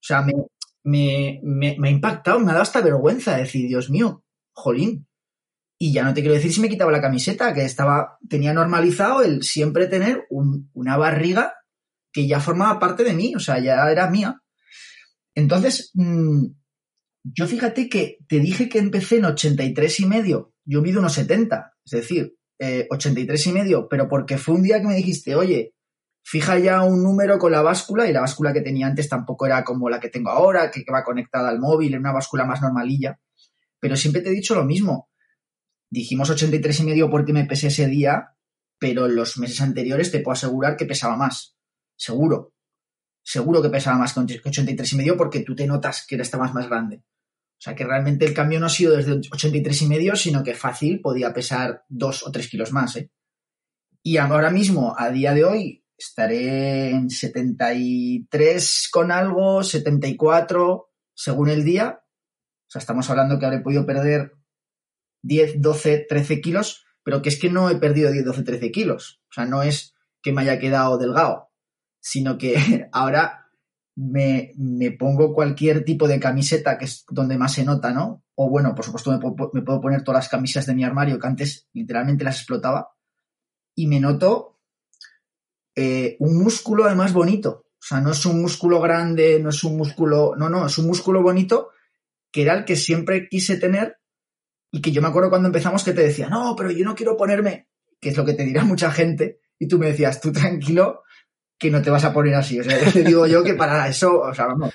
[0.00, 0.26] O sea,
[0.82, 1.40] me,
[1.86, 5.06] ha impactado, me ha dado hasta vergüenza decir, Dios mío, jolín.
[5.78, 9.22] Y ya no te quiero decir si me quitaba la camiseta, que estaba, tenía normalizado
[9.22, 11.54] el siempre tener una barriga
[12.12, 14.42] que ya formaba parte de mí, o sea, ya era mía.
[15.34, 16.46] Entonces, mm,
[17.22, 21.74] yo fíjate que te dije que empecé en 83 y medio, yo mido unos 70,
[21.84, 22.34] es decir,
[22.90, 25.74] 83 eh, y medio, pero porque fue un día que me dijiste, oye,
[26.24, 29.64] fija ya un número con la báscula y la báscula que tenía antes tampoco era
[29.64, 33.18] como la que tengo ahora, que, va conectada al móvil, en una báscula más normalilla.
[33.80, 35.08] Pero siempre te he dicho lo mismo.
[35.90, 38.36] Dijimos 83 y medio porque me pesé ese día,
[38.78, 41.56] pero los meses anteriores te puedo asegurar que pesaba más.
[41.96, 42.52] Seguro.
[43.22, 46.68] Seguro que pesaba más que 83 y medio porque tú te notas que estabas más
[46.68, 47.02] grande.
[47.58, 50.54] O sea que realmente el cambio no ha sido desde 83 y medio, sino que
[50.54, 52.96] fácil podía pesar 2 o 3 kilos más.
[52.96, 53.10] ¿eh?
[54.02, 61.64] Y ahora mismo, a día de hoy, estaré en 73 con algo, 74 según el
[61.64, 62.00] día.
[62.00, 64.37] O sea, estamos hablando que habré podido perder
[65.22, 69.20] 10, 12, 13 kilos, pero que es que no he perdido 10, 12, 13 kilos.
[69.30, 71.50] O sea, no es que me haya quedado delgado,
[72.00, 73.48] sino que ahora
[73.96, 78.22] me, me, pongo cualquier tipo de camiseta, que es donde más se nota, ¿no?
[78.36, 81.68] O bueno, por supuesto me puedo, poner todas las camisas de mi armario que antes
[81.72, 82.92] literalmente las explotaba
[83.74, 84.60] y me noto
[85.74, 87.66] eh, un músculo además bonito.
[87.72, 90.86] O sea, no es un músculo grande, no es un músculo, no, no, es un
[90.86, 91.70] músculo bonito
[92.30, 93.97] que era el que siempre quise tener
[94.70, 97.16] y que yo me acuerdo cuando empezamos que te decía, no, pero yo no quiero
[97.16, 97.68] ponerme,
[98.00, 101.02] que es lo que te dirá mucha gente, Y tú me decías, tú tranquilo,
[101.58, 102.60] que no te vas a poner así.
[102.60, 104.72] O sea, te digo yo que para eso, o sea, vamos.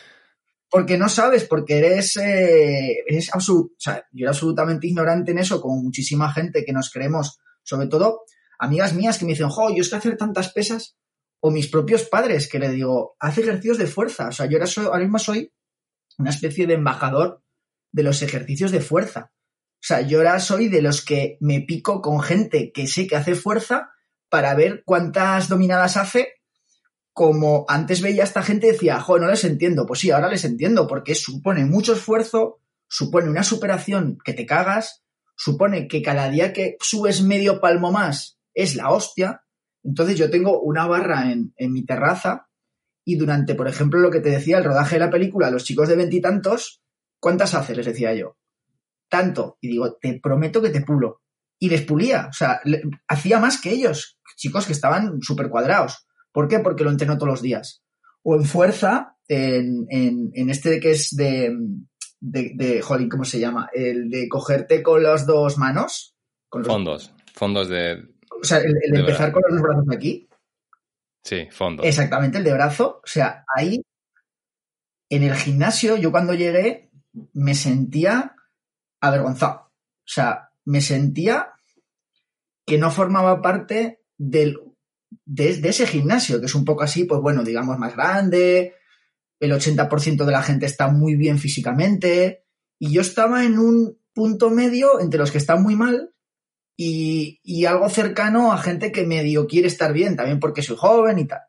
[0.70, 5.62] Porque no sabes, porque eres, eh, eres o sea, yo era absolutamente ignorante en eso,
[5.62, 8.24] como muchísima gente que nos creemos, sobre todo
[8.58, 10.98] amigas mías que me dicen, jo, yo es que hacer tantas pesas,
[11.42, 14.30] o mis propios padres que le digo, haz ejercicios de fuerza.
[14.30, 15.54] O sea, yo ahora, soy, ahora mismo soy
[16.18, 17.44] una especie de embajador
[17.92, 19.32] de los ejercicios de fuerza.
[19.84, 23.18] O sea, yo ahora soy de los que me pico con gente que sé que
[23.18, 23.90] hace fuerza
[24.30, 26.36] para ver cuántas dominadas hace.
[27.12, 29.86] Como antes veía a esta gente decía, jo, no les entiendo.
[29.86, 35.04] Pues sí, ahora les entiendo, porque supone mucho esfuerzo, supone una superación que te cagas,
[35.36, 39.44] supone que cada día que subes medio palmo más es la hostia.
[39.84, 42.48] Entonces yo tengo una barra en, en mi terraza
[43.04, 45.90] y durante, por ejemplo, lo que te decía, el rodaje de la película, los chicos
[45.90, 46.82] de veintitantos,
[47.20, 47.76] ¿cuántas haces?
[47.76, 48.38] Les decía yo.
[49.14, 49.60] Tanto.
[49.62, 51.22] Y digo, te prometo que te pulo.
[51.60, 52.30] Y les pulía.
[52.32, 52.60] O sea,
[53.08, 54.18] hacía más que ellos.
[54.38, 56.08] Chicos que estaban súper cuadrados.
[56.32, 56.58] ¿Por qué?
[56.58, 57.84] Porque lo entreno todos los días.
[58.24, 61.56] O en fuerza, en, en, este que es de,
[62.20, 63.70] de, de, jolín, ¿cómo se llama?
[63.72, 66.16] El de cogerte con las dos manos.
[66.50, 67.14] Con Fondos.
[67.36, 68.04] Fondos de.
[68.42, 70.28] O sea, el, de empezar con los brazos aquí.
[71.24, 71.84] Sí, fondo.
[71.84, 73.02] Exactamente, el de brazo.
[73.04, 73.80] O sea, ahí,
[75.08, 76.90] en el gimnasio, yo cuando llegué
[77.34, 78.36] me sentía
[79.08, 79.72] avergonzado.
[80.06, 81.54] O sea, me sentía
[82.66, 84.56] que no formaba parte de,
[85.36, 88.76] ese gimnasio, que es un poco así, pues bueno, digamos, más grande,
[89.40, 92.46] el 80% de la gente está muy bien físicamente,
[92.80, 96.14] y yo estaba en un punto medio entre los que están muy mal
[96.78, 101.28] y, algo cercano a gente que medio quiere estar bien, también porque soy joven y
[101.28, 101.42] tal.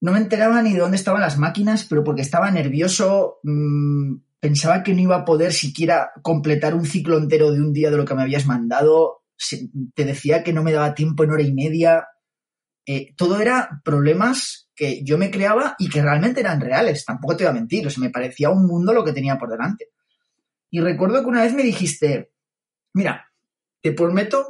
[0.00, 4.82] No me enteraba ni de dónde estaban las máquinas, pero porque estaba nervioso, mm, pensaba
[4.82, 8.04] que no iba a poder siquiera completar un ciclo entero de un día de lo
[8.04, 9.22] que me habías mandado,
[9.94, 12.08] te decía que no me daba tiempo en hora y media.
[12.84, 17.44] Eh, todo era problemas que yo me creaba y que realmente eran reales, tampoco te
[17.44, 19.90] voy a mentir, me parecía un mundo lo que tenía por delante.
[20.70, 22.32] Y recuerdo que una vez me dijiste,
[22.94, 23.30] mira,
[23.80, 24.48] te prometo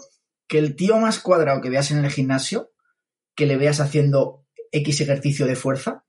[0.49, 2.73] que el tío más cuadrado que veas en el gimnasio,
[3.35, 6.07] que le veas haciendo X ejercicio de fuerza,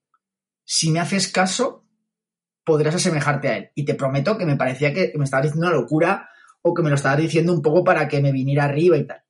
[0.64, 1.83] si me haces caso,
[2.64, 3.72] podrás asemejarte a él.
[3.76, 6.30] Y te prometo que me parecía que me estabas diciendo una locura
[6.62, 9.24] o que me lo estabas diciendo un poco para que me viniera arriba y tal.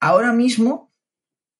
[0.00, 0.94] Ahora mismo,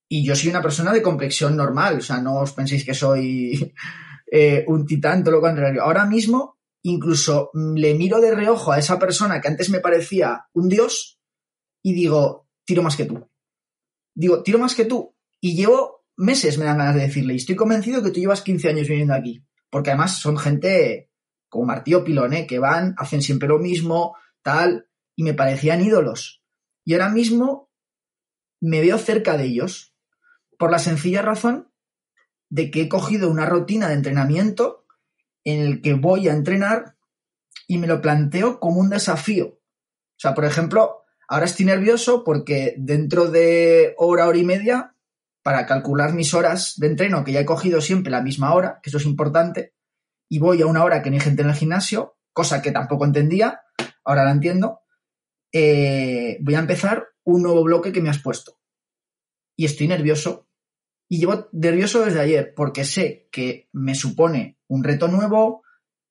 [0.09, 3.75] y yo soy una persona de complexión normal, o sea, no os penséis que soy
[4.33, 5.83] eh, un titán, todo lo contrario.
[5.83, 10.69] Ahora mismo, incluso le miro de reojo a esa persona que antes me parecía un
[10.69, 11.21] dios
[11.83, 13.29] y digo, tiro más que tú.
[14.15, 15.15] Digo, tiro más que tú.
[15.41, 18.71] Y llevo meses, me dan ganas de decirle, y estoy convencido que tú llevas 15
[18.71, 19.46] años viniendo aquí.
[19.71, 21.11] Porque además son gente
[21.49, 22.47] como Martío Pilón, ¿eh?
[22.47, 26.43] que van, hacen siempre lo mismo, tal, y me parecían ídolos.
[26.85, 27.71] Y ahora mismo
[28.61, 29.95] me veo cerca de ellos,
[30.59, 31.73] por la sencilla razón
[32.49, 34.87] de que he cogido una rutina de entrenamiento
[35.45, 36.97] en el que voy a entrenar
[37.67, 39.47] y me lo planteo como un desafío.
[39.49, 44.95] O sea, por ejemplo, Ahora estoy nervioso porque dentro de hora, hora y media,
[45.47, 48.91] para calcular mis horas de entreno, que ya he cogido siempre la misma hora, que
[48.91, 49.75] eso es importante,
[50.29, 53.05] y voy a una hora que no hay gente en el gimnasio, cosa que tampoco
[53.05, 53.61] entendía,
[54.05, 54.81] ahora la entiendo,
[55.53, 58.59] eh, voy a empezar un nuevo bloque que me has puesto.
[59.55, 60.49] Y estoy nervioso.
[61.09, 65.63] Y llevo nervioso desde ayer porque sé que me supone un reto nuevo,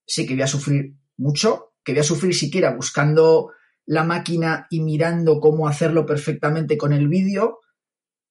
[0.08, 3.52] sé que voy a sufrir mucho, que voy a sufrir siquiera buscando
[3.86, 7.60] la máquina y mirando cómo hacerlo perfectamente con el vídeo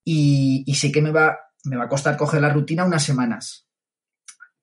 [0.05, 3.67] y, sé que me va, me va a costar coger la rutina unas semanas.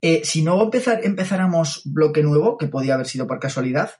[0.01, 3.91] Eh, si no empezáramos bloque nuevo, que podía haber sido por casualidad,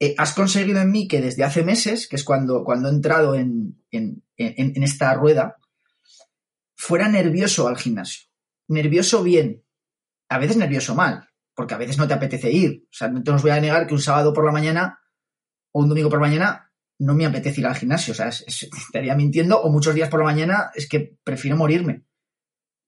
[0.00, 3.34] eh, has conseguido en mí que desde hace meses, que es cuando, cuando he entrado
[3.34, 5.56] en, en, en, esta rueda,
[6.74, 8.28] fuera nervioso al gimnasio.
[8.68, 9.64] Nervioso bien,
[10.28, 12.86] a veces nervioso mal, porque a veces no te apetece ir.
[12.90, 15.00] O sea, no te os voy a negar que un sábado por la mañana
[15.72, 19.14] o un domingo por la mañana no me apetece ir al gimnasio, o sea, estaría
[19.14, 22.04] mintiendo, o muchos días por la mañana es que prefiero morirme.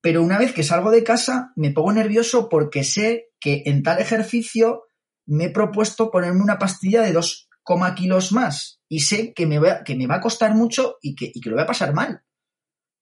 [0.00, 3.98] Pero una vez que salgo de casa me pongo nervioso porque sé que en tal
[3.98, 4.84] ejercicio
[5.26, 7.48] me he propuesto ponerme una pastilla de 2,
[7.96, 11.32] kilos más y sé que me, va, que me va a costar mucho y que,
[11.34, 12.22] y que lo voy a pasar mal.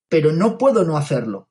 [0.08, 1.50] Pero no puedo no hacerlo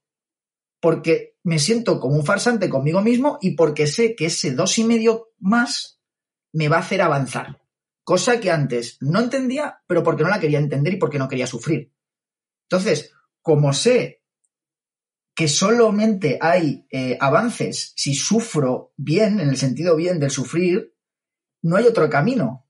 [0.82, 4.84] porque me siento como un farsante conmigo mismo y porque sé que ese dos y
[4.84, 6.02] medio más
[6.52, 7.63] me va a hacer avanzar
[8.04, 11.48] cosa que antes no entendía, pero porque no la quería entender y porque no quería
[11.48, 11.94] sufrir.
[12.70, 14.24] Entonces, como sé
[15.36, 20.96] que solamente hay eh, avances si sufro bien, en el sentido bien del sufrir,
[21.64, 22.68] no hay otro camino.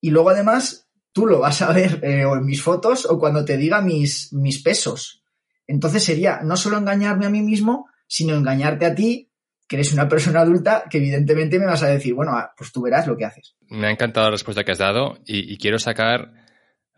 [0.00, 3.44] Y luego además tú lo vas a ver eh, o en mis fotos o cuando
[3.44, 5.22] te diga mis, mis pesos.
[5.66, 9.30] Entonces sería no solo engañarme a mí mismo, sino engañarte a ti,
[9.66, 12.82] que eres una persona adulta, que evidentemente me vas a decir, bueno, ah, pues tú
[12.82, 13.56] verás lo que haces.
[13.68, 16.32] Me ha encantado la respuesta que has dado y, quiero sacar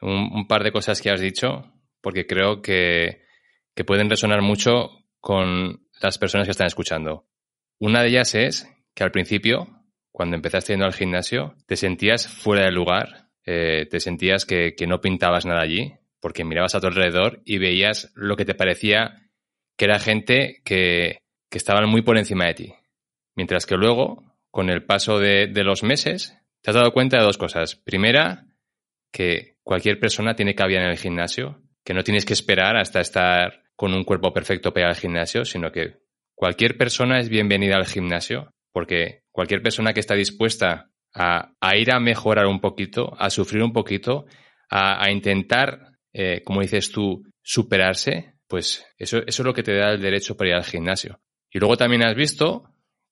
[0.00, 3.22] un, par de cosas que has dicho, porque creo que,
[3.74, 4.90] que pueden resonar mucho
[5.20, 7.26] con las personas que están escuchando.
[7.78, 12.64] Una de ellas es que al principio, cuando empezaste yendo al gimnasio, te sentías fuera
[12.64, 16.88] de lugar, eh, te sentías que, que no pintabas nada allí, porque mirabas a tu
[16.88, 19.22] alrededor y veías lo que te parecía
[19.76, 21.20] que era gente que,
[21.56, 22.74] estaban muy por encima de ti.
[23.34, 27.38] Mientras que luego, con el paso de, los meses, te has dado cuenta de dos
[27.38, 27.76] cosas.
[27.76, 28.46] Primera,
[29.12, 33.62] que cualquier persona tiene cabida en el gimnasio, que no tienes que esperar hasta estar
[33.74, 35.98] con un cuerpo perfecto para ir al gimnasio, sino que
[36.34, 42.00] cualquier persona es bienvenida al gimnasio, porque cualquier persona que está dispuesta a, ir a
[42.00, 44.26] mejorar un poquito, a sufrir un poquito,
[44.70, 50.00] a, intentar eh, como dices tú, superarse, pues eso es lo que te da el
[50.00, 51.20] derecho para ir al gimnasio.
[51.56, 52.64] Y luego también has visto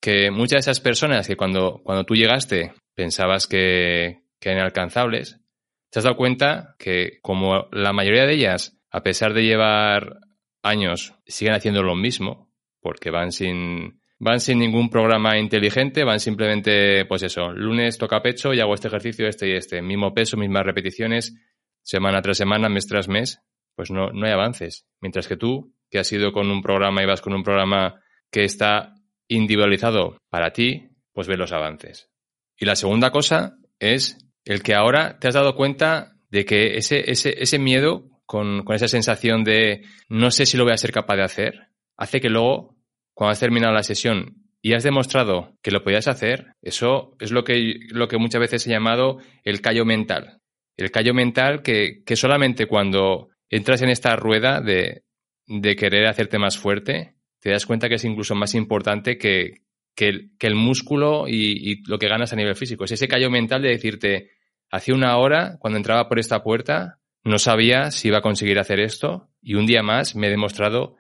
[0.02, 5.40] que muchas de esas personas que cuando, cuando tú llegaste pensabas que, eran alcanzables,
[5.88, 10.18] te has dado cuenta que como la mayoría de ellas, a pesar de llevar
[10.62, 17.06] años, siguen haciendo lo mismo, porque van sin, van sin ningún programa inteligente, van simplemente,
[17.06, 20.66] pues eso, lunes toca pecho y hago este ejercicio, este y este, mismo peso, mismas
[20.66, 21.34] repeticiones,
[21.80, 23.40] semana tras semana, mes tras mes,
[23.74, 24.84] pues no, no hay avances.
[25.00, 28.03] Mientras que tú, que has ido con un programa y vas con un programa
[28.34, 28.96] que está
[29.28, 32.10] individualizado para ti, pues ves los avances.
[32.58, 37.12] Y la segunda cosa es el que ahora te has dado cuenta de que ese,
[37.12, 40.90] ese, ese miedo, con, con esa sensación de no sé si lo voy a ser
[40.90, 42.76] capaz de hacer, hace que luego,
[43.14, 47.44] cuando has terminado la sesión y has demostrado que lo podías hacer, eso es lo
[47.44, 50.40] que, lo que muchas veces he llamado el callo mental.
[50.76, 55.04] El callo mental que, que solamente cuando entras en esta rueda de,
[55.46, 57.13] de, querer hacerte más fuerte,
[57.44, 59.64] te das cuenta que es incluso más importante que,
[59.94, 62.84] que, el, músculo y, lo que ganas a nivel físico.
[62.84, 64.30] Es ese callo mental de decirte,
[64.70, 68.80] hace una hora, cuando entraba por esta puerta, no sabía si iba a conseguir hacer
[68.80, 70.96] esto y un día más me he demostrado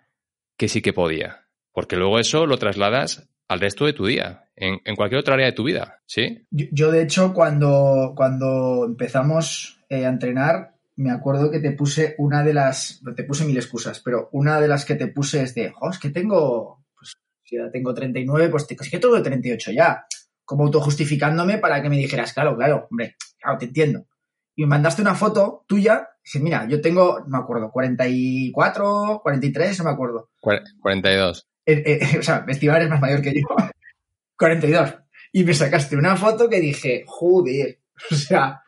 [0.58, 1.46] que sí que podía.
[1.72, 5.52] Porque luego eso lo trasladas al resto de tu día, en, cualquier otra área de
[5.52, 6.44] tu vida, ¿sí?
[6.50, 12.14] Yo, yo de hecho, cuando, cuando empezamos eh, a entrenar, me acuerdo que te puse
[12.18, 15.54] una de las, te puse mil excusas, pero una de las que te puse es
[15.54, 19.72] de, oh, es que tengo, pues si ya tengo 39, pues es que tengo 38
[19.72, 20.06] ya.
[20.44, 24.06] Como autojustificándome para que me dijeras, claro, claro, hombre, claro, te entiendo.
[24.54, 29.20] Y me mandaste una foto tuya, y dices, mira, yo tengo, no me acuerdo, 44,
[29.22, 30.30] 43, no me acuerdo.
[30.40, 31.48] 42.
[31.66, 33.46] Eh, eh, o sea, Estival es más mayor que yo.
[34.38, 34.94] 42.
[35.32, 37.80] Y me sacaste una foto que dije, joder,
[38.10, 38.62] o sea,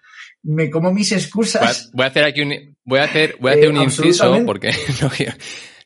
[0.46, 1.90] me como mis excusas.
[1.92, 4.70] Voy a, hacer aquí un, voy a hacer, voy a hacer eh, un inciso porque
[5.02, 5.32] no quiero,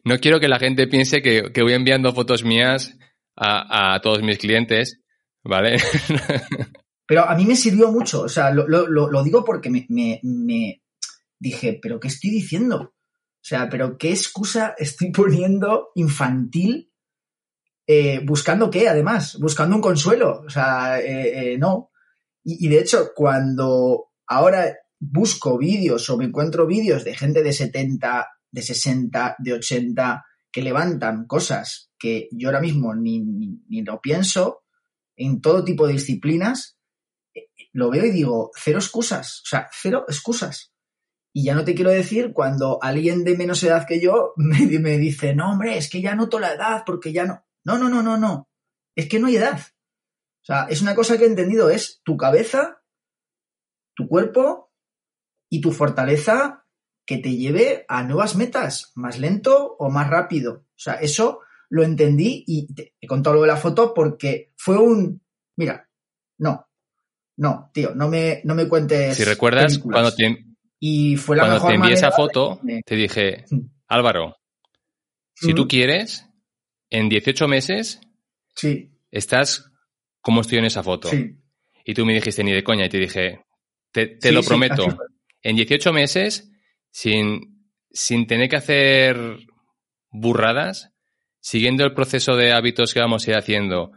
[0.05, 2.97] no quiero, que la gente piense que, que voy enviando fotos mías
[3.37, 5.01] a, a, todos mis clientes,
[5.43, 5.79] ¿vale?
[7.07, 10.21] Pero a mí me sirvió mucho, o sea, lo, lo, lo digo porque me, me,
[10.23, 10.81] me
[11.41, 12.77] dije, pero ¿qué estoy diciendo?
[12.77, 16.91] O sea, pero ¿qué excusa estoy poniendo infantil
[17.93, 20.43] eh, buscando qué, además, buscando un consuelo.
[20.47, 21.91] O sea, eh, eh, no.
[22.45, 27.53] Y, y, de hecho, cuando ahora busco vídeos o me encuentro vídeos de gente de
[27.53, 34.01] 70, de 60, de 80 que levantan cosas que yo ahora mismo ni, ni, lo
[34.01, 34.63] pienso,
[35.17, 36.79] en todo tipo de disciplinas,
[37.73, 40.73] lo veo y digo, cero excusas, o sea, cero excusas.
[41.33, 44.99] Y ya no te quiero decir cuando alguien de menos edad que yo me, me
[44.99, 47.45] dice, no, hombre, es que ya noto la edad porque ya no.
[47.65, 48.49] No, no, no, no, no.
[48.97, 49.61] Es que no hay edad.
[50.43, 52.80] O sea, es una cosa que he entendido, es tu cabeza,
[54.01, 54.73] tu cuerpo
[55.51, 56.65] y tu fortaleza
[57.07, 60.65] que te lleve a nuevas metas, más lento o más rápido.
[60.69, 64.79] O sea, eso lo entendí y te he contado lo de la foto porque fue
[64.79, 65.21] un,
[65.57, 65.89] mira,
[66.39, 66.67] no,
[67.37, 69.17] no, tío, no me, no me cuentes.
[69.17, 70.01] Si recuerdas, películas.
[70.01, 70.45] cuando te,
[70.79, 73.45] y fue la cuando mejor te envié esa foto, de- te dije.
[73.89, 74.37] Álvaro,
[75.35, 75.69] si tú Mm.
[75.69, 76.27] quieres,
[76.91, 78.01] en 18 meses
[78.55, 79.71] Sí, estás
[80.21, 81.09] como estoy en esa foto.
[81.09, 81.37] sí.
[81.85, 83.45] Y tú me dijiste ni de coña y te dije,
[83.93, 84.87] te, te Sí, lo prometo,
[85.43, 86.51] en 18 meses,
[86.91, 89.17] sin, sin tener que hacer
[90.11, 90.93] burradas,
[91.41, 93.93] siguiendo el proceso de hábitos que vamos a ir haciendo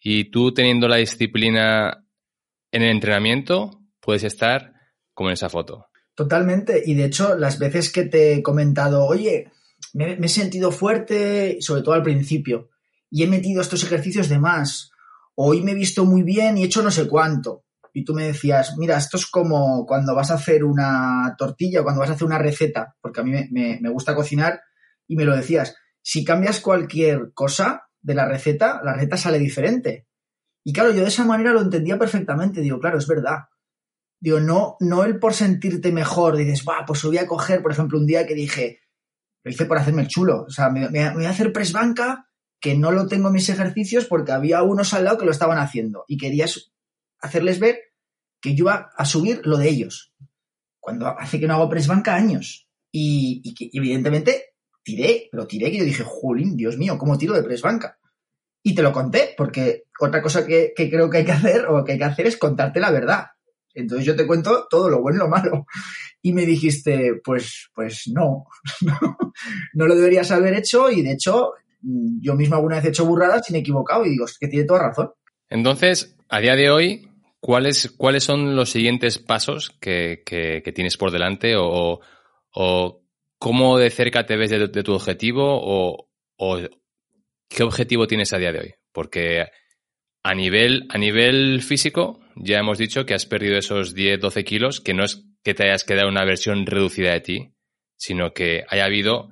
[0.00, 2.04] y tú teniendo la disciplina
[2.70, 4.72] en el entrenamiento, puedes estar
[5.14, 5.86] como en esa foto.
[6.14, 6.82] Totalmente.
[6.84, 9.50] Y de hecho, las veces que te he comentado, oye,
[9.92, 12.70] me, me he sentido fuerte, sobre todo al principio,
[13.10, 14.90] y he metido estos ejercicios de más,
[15.34, 17.65] hoy me he visto muy bien y he hecho no sé cuánto.
[17.96, 21.82] Y tú me decías, mira, esto es como cuando vas a hacer una tortilla o
[21.82, 24.60] cuando vas a hacer una receta, porque a mí me, me gusta cocinar,
[25.08, 30.06] y me lo decías, si cambias cualquier cosa de la receta, la receta sale diferente.
[30.62, 32.60] Y claro, yo de esa manera lo entendía perfectamente.
[32.60, 33.44] Digo, claro, es verdad.
[34.20, 37.98] Digo, no, no el por sentirte mejor, dices, va, pues voy a coger, por ejemplo,
[37.98, 38.80] un día que dije,
[39.42, 40.42] lo hice por hacerme el chulo.
[40.42, 42.28] O sea, me, voy a hacer press banca,
[42.60, 45.56] que no lo tengo en mis ejercicios porque había unos al lado que lo estaban
[45.56, 46.72] haciendo y querías
[47.20, 47.85] hacerles ver
[48.46, 50.12] que yo iba a subir lo de ellos.
[50.78, 52.68] Cuando hace que no hago press banca años.
[52.92, 53.42] Y,
[53.76, 57.98] evidentemente tiré, pero tiré que yo dije, jolín, Dios mío, ¿cómo tiro de press banca?
[58.62, 61.84] Y te lo conté, porque otra cosa que, que creo que hay que hacer o
[61.84, 63.26] que hay que hacer es contarte la verdad.
[63.74, 65.66] Entonces yo te cuento todo lo bueno y lo malo.
[66.22, 68.46] Y me dijiste, pues, pues no,
[69.74, 73.48] no lo deberías haber hecho y de hecho yo mismo alguna vez he hecho burradas
[73.48, 75.10] y me he equivocado y digo, es que tiene toda razón.
[75.48, 77.08] Entonces, a día de hoy,
[77.46, 82.00] ¿cuáles, cuáles son los siguientes pasos que, que, tienes por delante o,
[82.52, 83.02] o,
[83.38, 86.58] cómo de cerca te ves de, tu objetivo o, o,
[87.48, 88.74] qué objetivo tienes a día de hoy?
[88.90, 89.46] Porque
[90.24, 94.80] a nivel, a nivel físico, ya hemos dicho que has perdido esos 10, 12 kilos,
[94.80, 97.54] que no es que te hayas quedado una versión reducida de ti,
[97.96, 99.28] sino que haya habido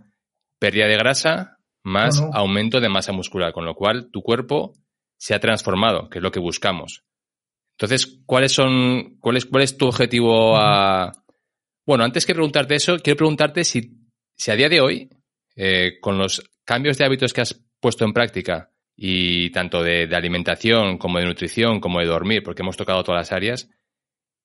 [0.61, 4.73] pérdida de grasa más aumento de masa muscular, con lo cual tu cuerpo
[5.19, 7.03] se ha transformado, que es lo que buscamos.
[7.77, 11.13] Entonces, ¿cuáles son, cuál es, cuál es tu objetivo a...
[11.87, 13.99] Bueno, antes que preguntarte eso, quiero preguntarte si,
[14.37, 15.11] si a día de hoy,
[15.57, 20.99] eh, con los cambios de hábitos que has puesto en práctica, y tanto de, alimentación
[20.99, 23.71] como de nutrición, como de dormir, porque hemos tocado todas las áreas.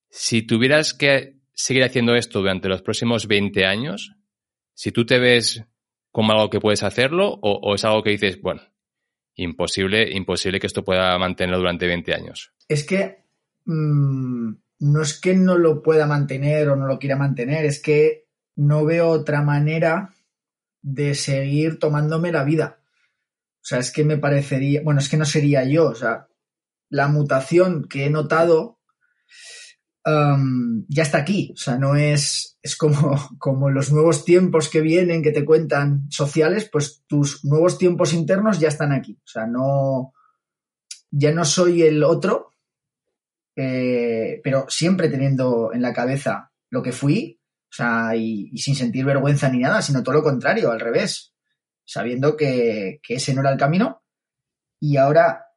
[0.10, 4.16] Si tuvieras que seguir haciendo esto durante los próximos 20 años,
[4.74, 5.64] si tú te ves
[6.12, 8.62] como algo que puedes hacerlo o, es algo que dices, bueno,
[9.42, 12.54] imposible, imposible que esto pueda mantenerlo durante 20 años.
[12.68, 13.24] Es que
[13.66, 18.26] mm, no es que no lo pueda mantener o no lo quiera mantener, es que
[18.56, 20.14] no veo otra manera
[20.82, 22.80] de seguir tomándome la vida.
[23.62, 26.28] O sea, es que me parecería, bueno, es que no sería yo, o sea,
[26.90, 28.80] la mutación que he notado
[30.06, 35.22] ya está aquí, o sea, no es, es como, como los nuevos tiempos que vienen,
[35.22, 40.14] que te cuentan sociales, pues tus nuevos tiempos internos ya están aquí, o sea, no,
[41.12, 42.54] ya no soy el otro,
[43.56, 47.40] eh, pero siempre teniendo en la cabeza lo que fui,
[47.70, 51.34] o sea, y, sin sentir vergüenza ni nada, sino todo lo contrario, al revés
[51.90, 54.04] sabiendo que, ese no era el camino.
[54.80, 55.48] Y ahora,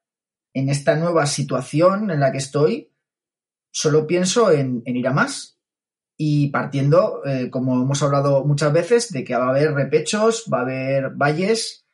[0.54, 2.91] en esta nueva situación en la que estoy,
[3.72, 5.58] solo pienso en, ir a más
[6.16, 10.58] y partiendo, eh, como hemos hablado muchas veces, de que va a haber repechos, va
[10.58, 11.84] a haber valles,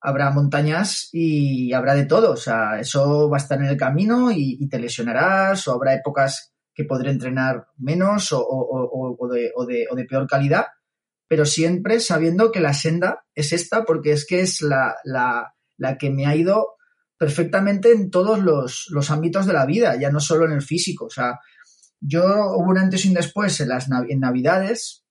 [0.00, 2.32] habrá montañas y habrá de todo.
[2.32, 6.52] O sea, eso va a estar en el camino y, te lesionarás o habrá épocas
[6.74, 10.66] que podré entrenar menos o de peor calidad
[11.28, 14.96] pero siempre sabiendo que la senda es esta, porque es que es la,
[15.98, 16.77] que me ha ido
[17.18, 21.06] perfectamente en todos los, ámbitos de la vida, ya no solo en el físico.
[21.06, 21.40] O sea,
[22.00, 25.04] yo hubo un antes y un después en las en Navidades,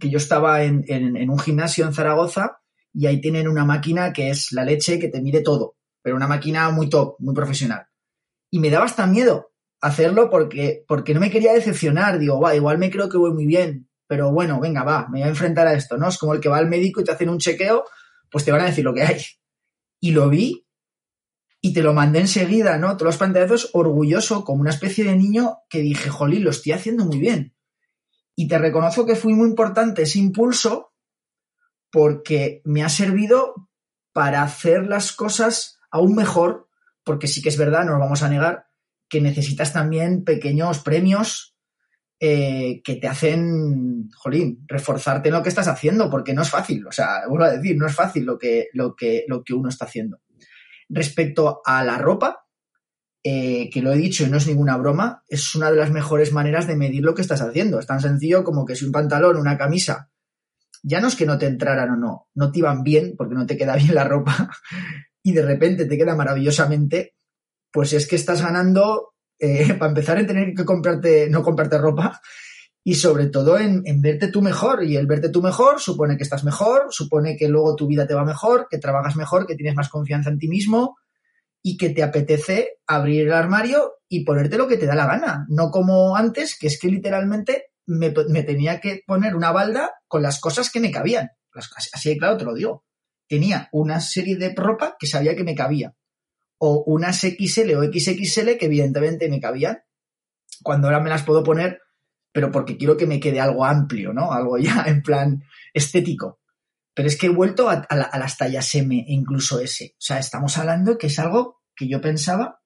[0.00, 2.58] que yo estaba en, un gimnasio en Zaragoza
[2.92, 6.26] y ahí tienen una máquina que es la leche que te mide todo, pero una
[6.26, 7.86] máquina muy top, muy profesional.
[8.50, 12.18] Y me daba hasta miedo hacerlo porque, porque no me quería decepcionar.
[12.18, 15.28] Digo, va, igual me creo que voy muy bien, pero bueno, venga, va, me voy
[15.28, 16.08] a enfrentar a esto, ¿no?
[16.08, 17.84] Es como el que va al médico y te hacen un chequeo,
[18.30, 19.20] pues te van a decir lo que hay.
[20.00, 20.65] Y lo vi
[21.66, 22.96] y te lo mandé enseguida, ¿no?
[22.96, 27.04] Todos los pantallazos orgulloso, como una especie de niño que dije, jolín, lo estoy haciendo
[27.04, 27.56] muy bien.
[28.36, 30.92] Y te reconozco que fue muy importante ese impulso
[31.90, 33.68] porque me ha servido
[34.12, 36.68] para hacer las cosas aún mejor,
[37.02, 38.66] porque sí que es verdad, no nos vamos a negar,
[39.08, 41.56] que necesitas también pequeños premios
[42.20, 46.86] eh, que te hacen, jolín, reforzarte en lo que estás haciendo, porque no es fácil,
[46.86, 49.68] o sea, vuelvo a decir, no es fácil lo que, lo que, lo que uno
[49.68, 50.20] está haciendo.
[50.88, 52.46] Respecto a la ropa,
[53.24, 56.32] eh, que lo he dicho y no es ninguna broma, es una de las mejores
[56.32, 57.80] maneras de medir lo que estás haciendo.
[57.80, 60.10] Es tan sencillo como que si un pantalón, una camisa,
[60.82, 63.46] ya no es que no te entraran o no, no te iban bien porque no
[63.46, 64.50] te queda bien la ropa
[65.22, 67.16] y de repente te queda maravillosamente,
[67.72, 72.20] pues es que estás ganando eh, para empezar en tener que comprarte, no comprarte ropa
[72.88, 74.84] y sobre todo en, verte tú mejor.
[74.84, 78.14] Y el verte tú mejor supone que estás mejor, supone que luego tu vida te
[78.14, 80.96] va mejor, que trabajas mejor, que tienes más confianza en ti mismo
[81.60, 85.46] y que te apetece abrir el armario y ponerte lo que te da la gana.
[85.48, 90.22] No como antes, que es que literalmente me, me tenía que poner una balda con
[90.22, 91.30] las cosas que me cabían.
[91.92, 92.84] Así de claro te lo digo.
[93.26, 95.96] Tenía una serie de ropa que sabía que me cabía
[96.58, 99.78] o unas XL o XXL que evidentemente me cabían
[100.62, 101.80] cuando ahora me las puedo poner,
[102.36, 104.30] pero porque quiero que me quede algo amplio, ¿no?
[104.30, 106.38] Algo ya en plan estético.
[106.92, 109.94] Pero es que he vuelto a, las tallas M e incluso S.
[109.94, 112.60] O sea, estamos hablando que es algo que yo pensaba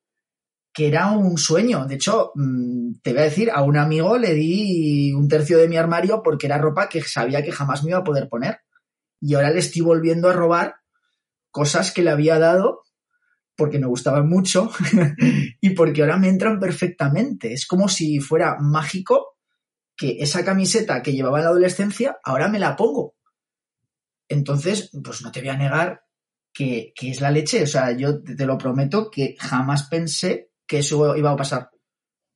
[0.73, 1.87] que era un sueño.
[1.87, 5.69] De hecho, mm, te voy a decir, a un amigo le di un tercio de
[5.69, 8.59] mi armario porque era ropa que sabía que jamás me iba a poder poner.
[9.21, 10.79] Y ahora le estoy volviendo a robar
[11.53, 12.83] cosas que le había dado
[13.57, 14.69] porque me gustaban mucho
[15.61, 17.53] y porque ahora me entran perfectamente.
[17.53, 19.30] Es como si fuera mágico
[20.01, 23.17] que esa camiseta que llevaba en la adolescencia ahora me la pongo.
[24.31, 26.05] Entonces, pues no te voy a negar
[26.55, 27.65] que, es la leche.
[27.65, 31.69] O sea, yo te, lo prometo que jamás pensé que eso iba a pasar.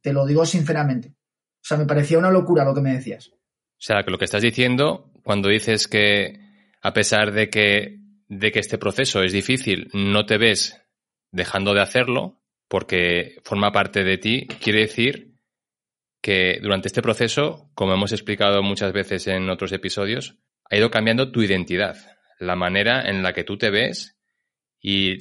[0.02, 1.08] Te lo digo sinceramente.
[1.08, 3.28] O sea, me parecía una locura lo que me decías.
[3.28, 6.38] O sea, que lo que estás diciendo, cuando dices que
[6.82, 7.98] a pesar de que,
[8.28, 10.82] de que este proceso es difícil, no te ves
[11.30, 15.33] dejando de hacerlo porque forma parte de ti, quiere decir
[16.24, 20.38] que durante este proceso, como hemos explicado muchas veces en otros episodios,
[20.70, 21.98] ha ido cambiando tu identidad,
[22.38, 24.16] la manera en la que tú te ves
[24.80, 25.18] y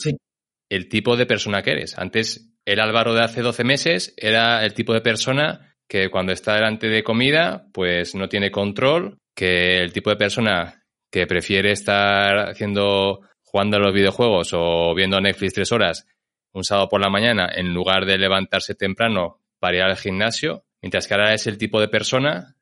[0.70, 2.00] el tipo de persona que eres.
[2.00, 6.56] Antes, el Álvaro de hace 12 meses era el tipo de persona que cuando está
[6.56, 12.52] delante de comida, pues no tiene control, que el tipo de persona que prefiere estar
[12.52, 16.08] haciendo jugando a los videojuegos o viendo Netflix tres horas
[16.54, 21.08] un sábado por la mañana en lugar de levantarse temprano para ir al gimnasio, mientras
[21.08, 22.56] que ahora es el tipo de persona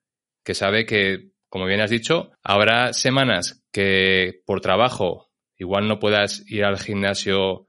[0.45, 6.43] que sabe que, como bien has dicho, habrá semanas que por trabajo igual no puedas
[6.47, 7.67] ir al gimnasio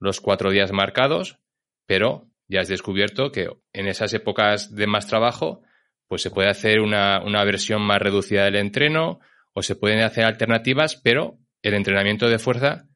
[0.00, 1.38] los cuatro días marcados,
[1.86, 5.62] pero ya has descubierto que en esas épocas de más trabajo,
[6.06, 9.20] pues se puede hacer una, una versión más reducida del entreno
[9.52, 12.88] o se pueden hacer alternativas, pero el entrenamiento de fuerza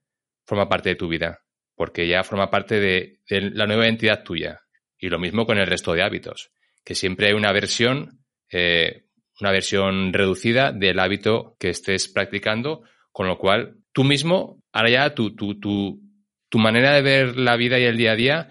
[0.47, 1.43] forma parte de tu vida,
[1.75, 4.61] porque ya forma parte de, la nueva identidad tuya.
[4.99, 6.53] Y lo mismo con el resto de hábitos,
[6.85, 9.05] que siempre hay una versión, eh,
[9.41, 15.15] una versión reducida del hábito que estés practicando, con lo cual tú mismo, ahora ya
[15.15, 16.01] tu, tu, tu,
[16.49, 18.51] tu manera de ver la vida y el día a día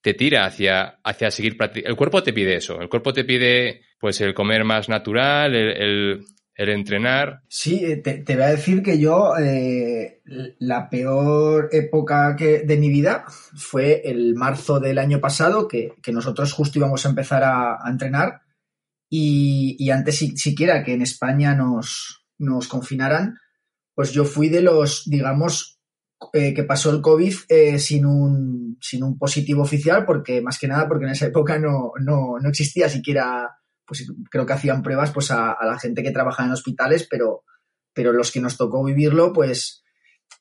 [0.00, 1.90] te tira hacia, hacia seguir practicando.
[1.90, 5.82] El cuerpo te pide eso, el cuerpo te pide pues el comer más natural, el,
[5.82, 6.24] el
[6.66, 7.42] entrenar.
[7.48, 10.22] Sí, eh, te, voy a decir que yo eh,
[10.58, 16.52] la peor época que, de mi vida fue el marzo del año pasado, que, nosotros
[16.52, 18.40] justo íbamos a empezar a, entrenar
[19.08, 23.38] y, antes siquiera que en España nos, nos confinaran,
[23.94, 25.78] pues yo fui de los, digamos,
[26.32, 27.34] eh, que pasó el COVID
[27.78, 31.92] sin, un, sin un positivo oficial, porque más que nada porque en esa época no,
[32.00, 33.48] no, no existía siquiera
[33.88, 37.44] pues creo que hacían pruebas pues a, la gente que trabaja en hospitales, pero,
[37.94, 39.82] pero los que nos tocó vivirlo, pues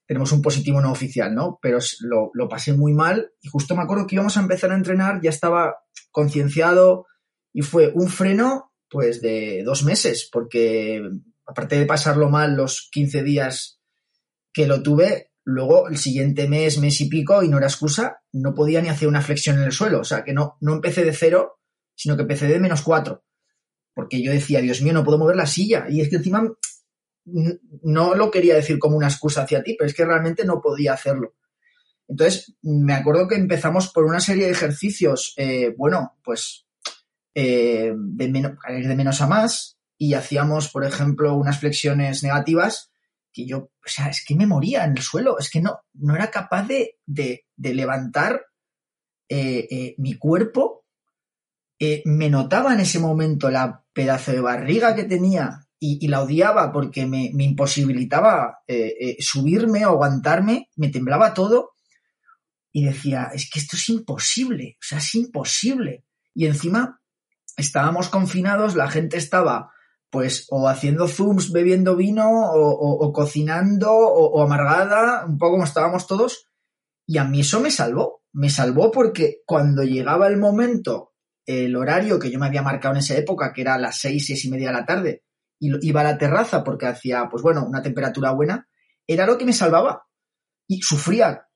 [0.05, 1.57] tenemos un positivo no oficial, ¿no?
[1.61, 5.21] Pero lo, pasé muy mal y justo me acuerdo que íbamos a empezar a entrenar,
[5.21, 5.77] ya estaba
[6.11, 7.05] concienciado
[7.53, 11.01] y fue un freno pues de dos meses, porque
[11.45, 13.79] aparte de pasarlo mal los 15 días
[14.51, 18.53] que lo tuve, luego el siguiente mes, mes y pico, y no era excusa, no
[18.53, 21.13] podía ni hacer una flexión en el suelo, o sea que no, no empecé de
[21.13, 21.59] cero,
[21.95, 23.23] sino que empecé de menos cuatro
[23.97, 25.87] porque yo decía, Dios mío, no puedo mover la silla.
[25.89, 26.47] Y es que encima
[27.25, 30.93] no lo quería decir como una excusa hacia ti, pero es que realmente no podía
[30.93, 31.33] hacerlo.
[32.07, 36.67] Entonces, me acuerdo que empezamos por una serie de ejercicios, eh, bueno, pues
[37.33, 42.91] eh, de, menos, de a más, y hacíamos, por ejemplo, unas flexiones negativas
[43.33, 46.15] que yo, o sea, es que me moría en el suelo, es que no, no
[46.15, 46.99] era capaz de,
[47.57, 48.45] levantar
[49.27, 50.85] eh, mi cuerpo
[52.05, 57.07] me notaba en ese momento la pedazo de barriga que tenía y, la odiaba porque
[57.07, 61.71] me, imposibilitaba eh, eh, subirme o aguantarme, me temblaba todo
[62.71, 66.05] y decía, es que esto es imposible, o sea, es imposible.
[66.35, 67.01] Y encima
[67.57, 69.71] estábamos confinados, la gente estaba
[70.11, 76.05] pues o haciendo zooms bebiendo vino o, cocinando o, o, amargada, un poco como estábamos
[76.05, 76.45] todos,
[77.07, 81.13] y a mí eso me salvó, me salvó porque cuando llegaba el momento
[81.47, 84.43] el horario que yo me había marcado en esa época, que era las seis, seis
[84.45, 85.23] y media de la tarde,
[85.59, 88.67] y iba a la terraza porque hacía, pues bueno, una temperatura buena,
[89.07, 90.05] era lo que me salvaba.
[90.67, 91.47] Y sufría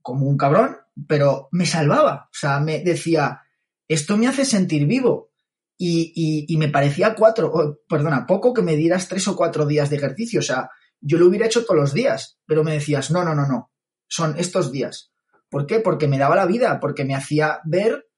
[0.00, 0.76] como un cabrón,
[1.08, 2.28] pero me salvaba.
[2.32, 3.42] O sea, me decía,
[3.88, 5.30] esto me hace sentir vivo.
[5.76, 9.96] Y, y, me parecía cuatro, perdona, poco que me dieras tres o cuatro días de
[9.96, 10.40] ejercicio.
[10.40, 10.68] O sea,
[11.00, 13.72] yo lo hubiera hecho todos los días, pero me decías, no, no, no, no,
[14.06, 15.10] son estos días.
[15.48, 15.80] ¿Por qué?
[15.80, 18.09] Porque me daba la vida, porque me hacía ver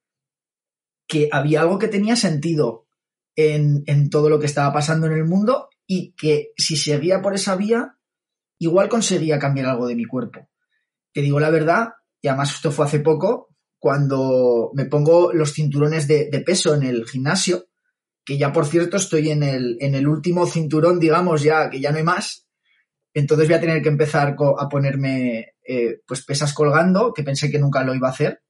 [1.12, 2.86] que había algo que tenía sentido
[3.36, 7.54] en, todo lo que estaba pasando en el mundo y que si seguía por esa
[7.54, 7.98] vía,
[8.58, 10.48] igual conseguía cambiar algo de mi cuerpo.
[11.12, 11.90] Te digo la verdad,
[12.22, 17.04] y además esto fue hace poco, cuando me pongo los cinturones de, peso en el
[17.06, 17.66] gimnasio,
[18.24, 21.92] que ya por cierto estoy en el, en el último cinturón, digamos, ya que ya
[21.92, 22.48] no hay más.
[23.12, 27.58] Entonces voy a tener que empezar a ponerme eh, pues pesas colgando, que pensé que
[27.58, 28.40] nunca lo iba a hacer.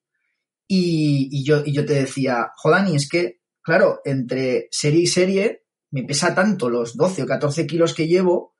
[0.75, 6.35] Y, yo, y te decía, Jodani, es que, claro, entre serie y serie me pesa
[6.35, 8.55] tanto los 12 o 14 kilos que llevo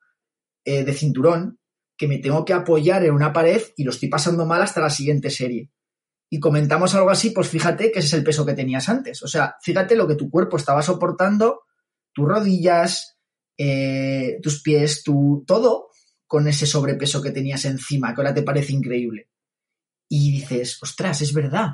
[0.63, 1.59] eh, de cinturón
[1.97, 4.91] que me tengo que apoyar en una pared y lo estoy pasando mal hasta la
[4.91, 5.71] siguiente serie
[6.33, 9.21] y comentamos algo así, pues fíjate que ese es el peso que tenías antes.
[9.21, 11.61] O sea, fíjate lo que tu cuerpo estaba soportando,
[12.11, 13.19] tus rodillas,
[13.55, 15.89] eh, tus pies, tu, todo
[16.25, 19.29] con ese sobrepeso que tenías encima, que ahora te parece increíble.
[20.09, 21.67] Y dices, ostras, es verdad.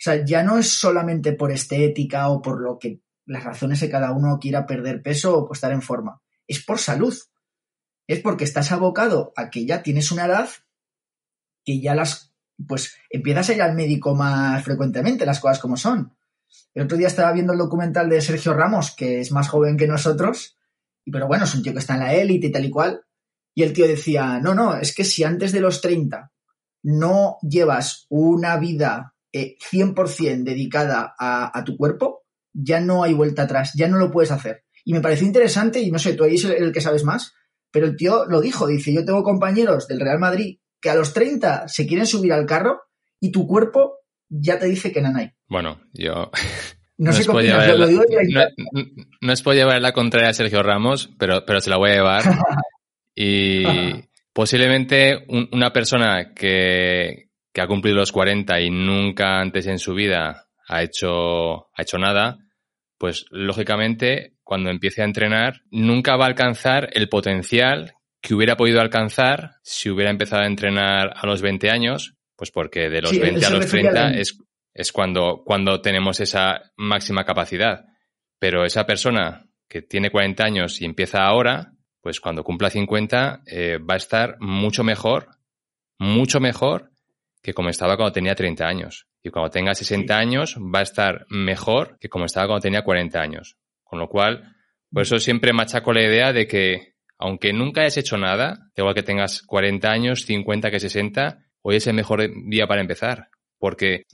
[0.00, 3.90] O sea, ya no es solamente por estética o por lo que las razones de
[3.90, 6.22] cada uno quiera perder peso o estar en forma.
[6.46, 7.14] Es por salud.
[8.06, 10.48] Es porque estás abocado a que ya tienes una edad
[11.66, 12.32] que ya las
[12.66, 16.16] pues empiezas a ir al médico más frecuentemente, las cosas como son.
[16.74, 19.86] El otro día estaba viendo el documental de Sergio Ramos, que es más joven que
[19.86, 20.56] nosotros,
[21.04, 23.04] y pero bueno, es un tío que está en la élite y tal y cual,
[23.54, 26.32] y el tío decía, no, no, es que si antes de los 30
[26.82, 33.42] no llevas una vida 100% eh, dedicada a, a, tu cuerpo, ya no hay vuelta
[33.42, 34.64] atrás, ya no lo puedes hacer.
[34.84, 37.34] Y me pareció interesante, y no sé, tú ahí es el que sabes más,
[37.70, 41.12] pero el tío lo dijo, dice, yo tengo compañeros del Real Madrid que a los
[41.12, 42.80] 30 se quieren subir al carro
[43.20, 45.30] y tu cuerpo ya te dice que no hay.
[45.48, 46.30] Bueno, yo...
[46.96, 48.50] No, sé cómo llevar la,
[49.22, 51.94] no, es por llevar la contraria a Sergio Ramos, pero, pero se la voy a
[51.94, 52.22] llevar.
[53.14, 53.64] y
[54.34, 60.48] posiblemente una persona que, que, ha cumplido los 40 y nunca antes en su vida
[60.68, 62.38] ha hecho, ha hecho nada,
[62.98, 68.80] pues lógicamente cuando empiece a entrenar nunca va a alcanzar el potencial que hubiera podido
[68.80, 73.46] alcanzar si hubiera empezado a entrenar a los 20 años, pues porque de los 20
[73.46, 74.38] a los 30 es,
[74.74, 77.86] es cuando, cuando tenemos esa máxima capacidad.
[78.38, 83.78] Pero esa persona que tiene 40 años y empieza ahora, pues cuando cumpla 50 eh,
[83.78, 85.28] va a estar mucho mejor,
[85.98, 86.89] mucho mejor
[87.42, 89.06] que como estaba cuando tenía 30 años.
[89.22, 93.20] Y cuando tenga 60 años va a estar mejor que como estaba cuando tenía 40
[93.20, 93.56] años.
[93.84, 94.56] Con lo cual,
[94.92, 99.02] por eso siempre machaco la idea de que aunque nunca hayas hecho nada, igual que
[99.02, 103.28] tengas 40 años, 50 que 60, hoy es el mejor día para empezar.
[103.58, 104.04] Porque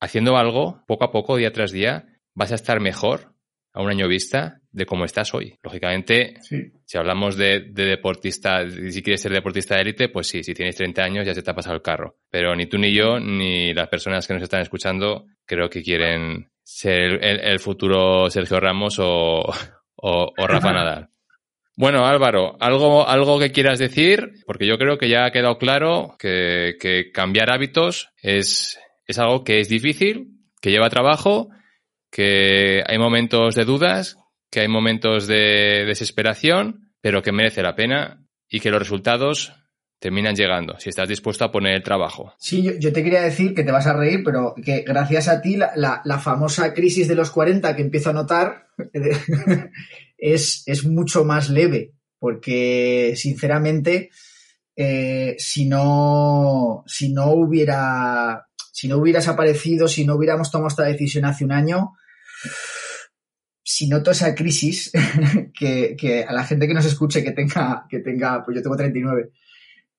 [0.00, 3.35] haciendo algo, poco a poco, día tras día, vas a estar mejor
[3.76, 5.54] a un año vista de cómo estás hoy.
[5.62, 10.76] Lógicamente, si hablamos de, deportista, si quieres ser deportista de élite, pues sí, si tienes
[10.76, 12.16] 30 años ya se te ha pasado el carro.
[12.30, 16.48] Pero ni tú ni yo, ni las personas que nos están escuchando, creo que quieren
[16.62, 19.44] ser el, futuro Sergio Ramos o,
[19.96, 21.10] o Rafa Nadal.
[21.78, 26.16] Bueno, Álvaro, ¿algo, algo que quieras decir, porque yo creo que ya ha quedado claro
[26.18, 31.50] que, cambiar hábitos es, es algo que es difícil, que lleva trabajo,
[32.10, 34.18] que hay momentos de dudas,
[34.50, 39.52] que hay momentos de desesperación, pero que merece la pena y que los resultados
[39.98, 42.34] terminan llegando, si estás dispuesto a poner el trabajo.
[42.38, 45.56] Sí, yo, te quería decir que te vas a reír, pero que gracias a ti
[45.56, 48.66] la, la famosa crisis de los 40 que empiezo a notar
[50.18, 54.10] es, es mucho más leve, porque sinceramente,
[54.74, 58.45] eh, si, no, si no hubiera,
[58.76, 61.94] si no hubieras aparecido, si no hubiéramos tomado esta decisión hace un año,
[63.62, 64.92] si noto esa crisis,
[65.58, 69.30] que, a la gente que nos escuche que tenga, que tenga, pues yo tengo 39,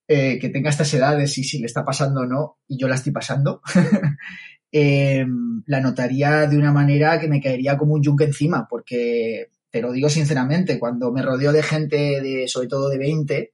[0.07, 2.93] eh, que tenga estas edades y si le está pasando o no, y yo la
[2.93, 3.63] estoy pasando,
[4.71, 5.25] eh,
[5.65, 9.91] la notaría de una manera que me caería como un yunque encima, porque te lo
[9.91, 13.53] digo sinceramente, cuando me rodeo de gente de, sobre todo de 20,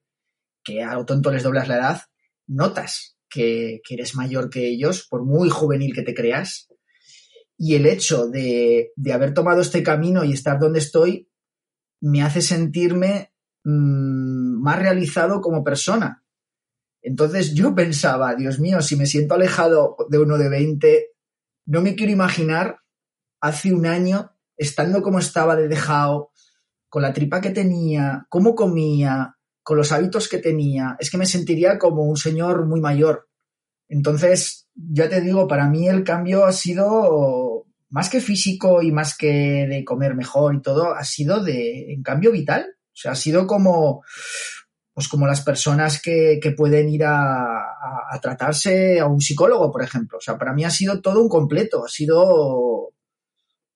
[0.65, 2.01] que a lo tonto les doblas la edad,
[2.45, 6.69] notas que, eres mayor que ellos, por muy juvenil que te creas.
[7.57, 11.29] Y el hecho de, haber tomado este camino y estar donde estoy
[12.01, 16.23] me hace sentirme mm, más realizado como persona.
[17.01, 21.07] Entonces yo pensaba, Dios mío, si me siento alejado de uno de 20,
[21.65, 22.79] no me quiero imaginar
[23.41, 26.31] hace un año estando como estaba de dejado,
[26.87, 29.32] con la tripa que tenía, cómo comía,
[29.63, 33.29] con los hábitos que tenía, es que me sentiría como un señor muy mayor.
[33.87, 39.17] Entonces, ya te digo, para mí el cambio ha sido más que físico y más
[39.17, 42.65] que de comer mejor y todo, ha sido de, en cambio, vital.
[42.87, 44.03] O sea, ha sido como,
[44.93, 47.61] pues como las personas que, pueden ir a,
[48.11, 50.17] a, tratarse a un psicólogo, por ejemplo.
[50.17, 52.93] O sea, para mí ha sido todo un completo, ha sido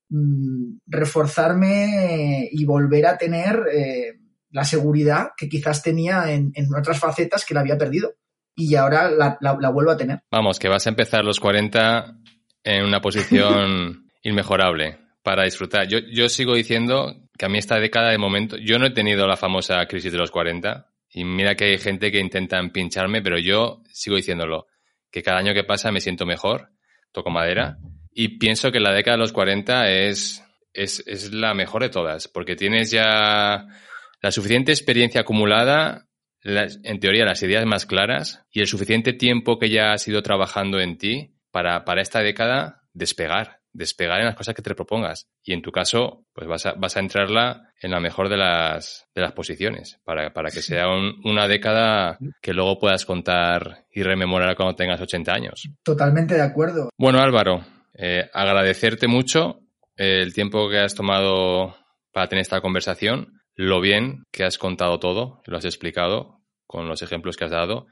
[0.09, 4.16] Mm, reforzarme y volver a tener eh,
[4.49, 8.13] la seguridad que quizás tenía en, otras facetas que la había perdido.
[8.55, 10.21] y ahora la, la, vuelvo a tener.
[10.31, 12.17] Vamos, que vas a empezar los 40
[12.63, 15.87] en una posición inmejorable para disfrutar.
[15.87, 19.27] Yo, yo sigo diciendo que a mí esta década de momento, yo no he tenido
[19.27, 23.37] la famosa crisis de los 40 y mira que hay gente que intenta pincharme, pero
[23.37, 24.67] yo sigo diciéndolo,
[25.11, 26.69] que cada año que pasa me siento mejor,
[27.11, 27.77] toco madera
[28.11, 30.43] y pienso que la década de los 40 es,
[30.73, 33.67] es, es la mejor de todas, porque tienes ya
[34.21, 36.07] la suficiente experiencia acumulada,
[36.43, 40.79] en teoría las ideas más claras y el suficiente tiempo que ya has ido trabajando
[40.79, 45.27] en ti para, para esta década despegar, despegar en las cosas que te propongas.
[45.43, 49.07] Y en tu caso, pues vas a, vas a entrarla en la mejor de las,
[49.13, 54.55] de las posiciones, para, para que sea una década que luego puedas contar y rememorar
[54.55, 55.69] cuando tengas 80 años.
[55.83, 56.89] Totalmente de acuerdo.
[56.97, 57.63] Bueno, Álvaro,
[57.93, 59.59] eh, agradecerte mucho
[59.95, 61.75] el tiempo que has tomado
[62.11, 67.01] para tener esta conversación lo bien que has contado todo, lo has explicado con los
[67.01, 67.87] ejemplos que has dado,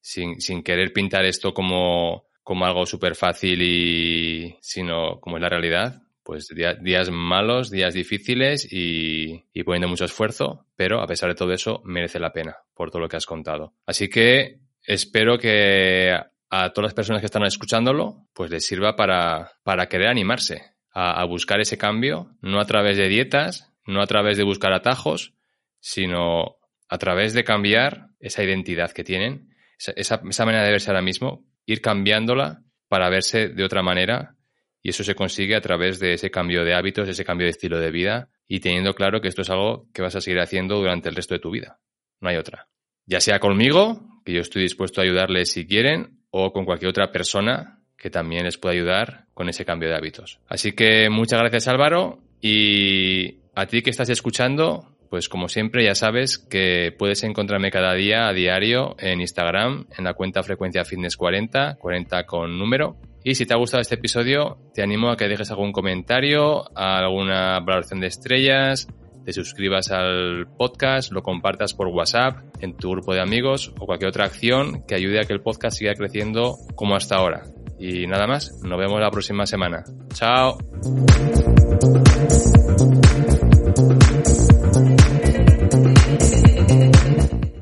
[0.00, 5.50] sin, sin querer pintar esto como, como algo súper fácil y sino como es la
[5.50, 6.02] realidad.
[6.22, 6.48] Pues
[6.82, 11.82] días malos, días difíciles y, y poniendo mucho esfuerzo, pero a pesar de todo eso
[11.84, 13.74] merece la pena por todo lo que has contado.
[13.84, 16.14] Así que espero que
[16.50, 20.62] a todas las personas que están escuchándolo, pues les sirva para, para querer animarse
[20.92, 24.72] a, a buscar ese cambio, no a través de dietas, no a través de buscar
[24.72, 25.34] atajos,
[25.80, 26.56] sino
[26.88, 31.80] a través de cambiar esa identidad que tienen, esa, manera de verse ahora mismo, ir
[31.80, 34.36] cambiándola para verse de otra manera
[34.82, 37.78] y eso se consigue a través de ese cambio de hábitos, ese cambio de estilo
[37.78, 41.08] de vida y teniendo claro que esto es algo que vas a seguir haciendo durante
[41.08, 41.78] el resto de tu vida.
[42.20, 42.68] No hay otra.
[43.06, 47.10] Ya sea conmigo, que yo estoy dispuesto a ayudarles si quieren, o con cualquier otra
[47.10, 50.40] persona que también les pueda ayudar con ese cambio de hábitos.
[50.48, 55.94] Así que muchas gracias Álvaro y a ti que estás escuchando, pues como siempre ya
[55.94, 61.16] sabes que puedes encontrarme cada día a diario en Instagram en la cuenta Frecuencia Fitness
[61.16, 62.96] 40, 40 con número.
[63.22, 67.60] Y si te ha gustado este episodio, te animo a que dejes algún comentario, alguna
[67.60, 68.88] valoración de estrellas,
[69.24, 74.08] te suscribas al podcast, lo compartas por WhatsApp, en tu grupo de amigos o cualquier
[74.08, 77.42] otra acción que ayude a que el podcast siga creciendo como hasta ahora.
[77.78, 79.84] Y nada más, nos vemos la próxima semana.
[80.14, 80.58] Chao.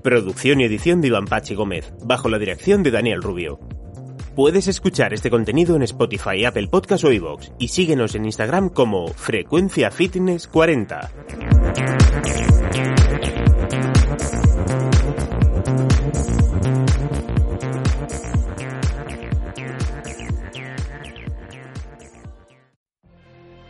[0.09, 3.61] Producción y edición de Iván Pachi Gómez, bajo la dirección de Daniel Rubio.
[4.35, 9.09] Puedes escuchar este contenido en Spotify, Apple Podcast o iVoox y síguenos en Instagram como
[9.09, 11.11] Frecuencia Fitness 40.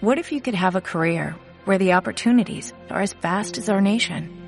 [0.00, 1.34] What if you could have a career
[1.64, 4.47] where the opportunities are as vast as our nation?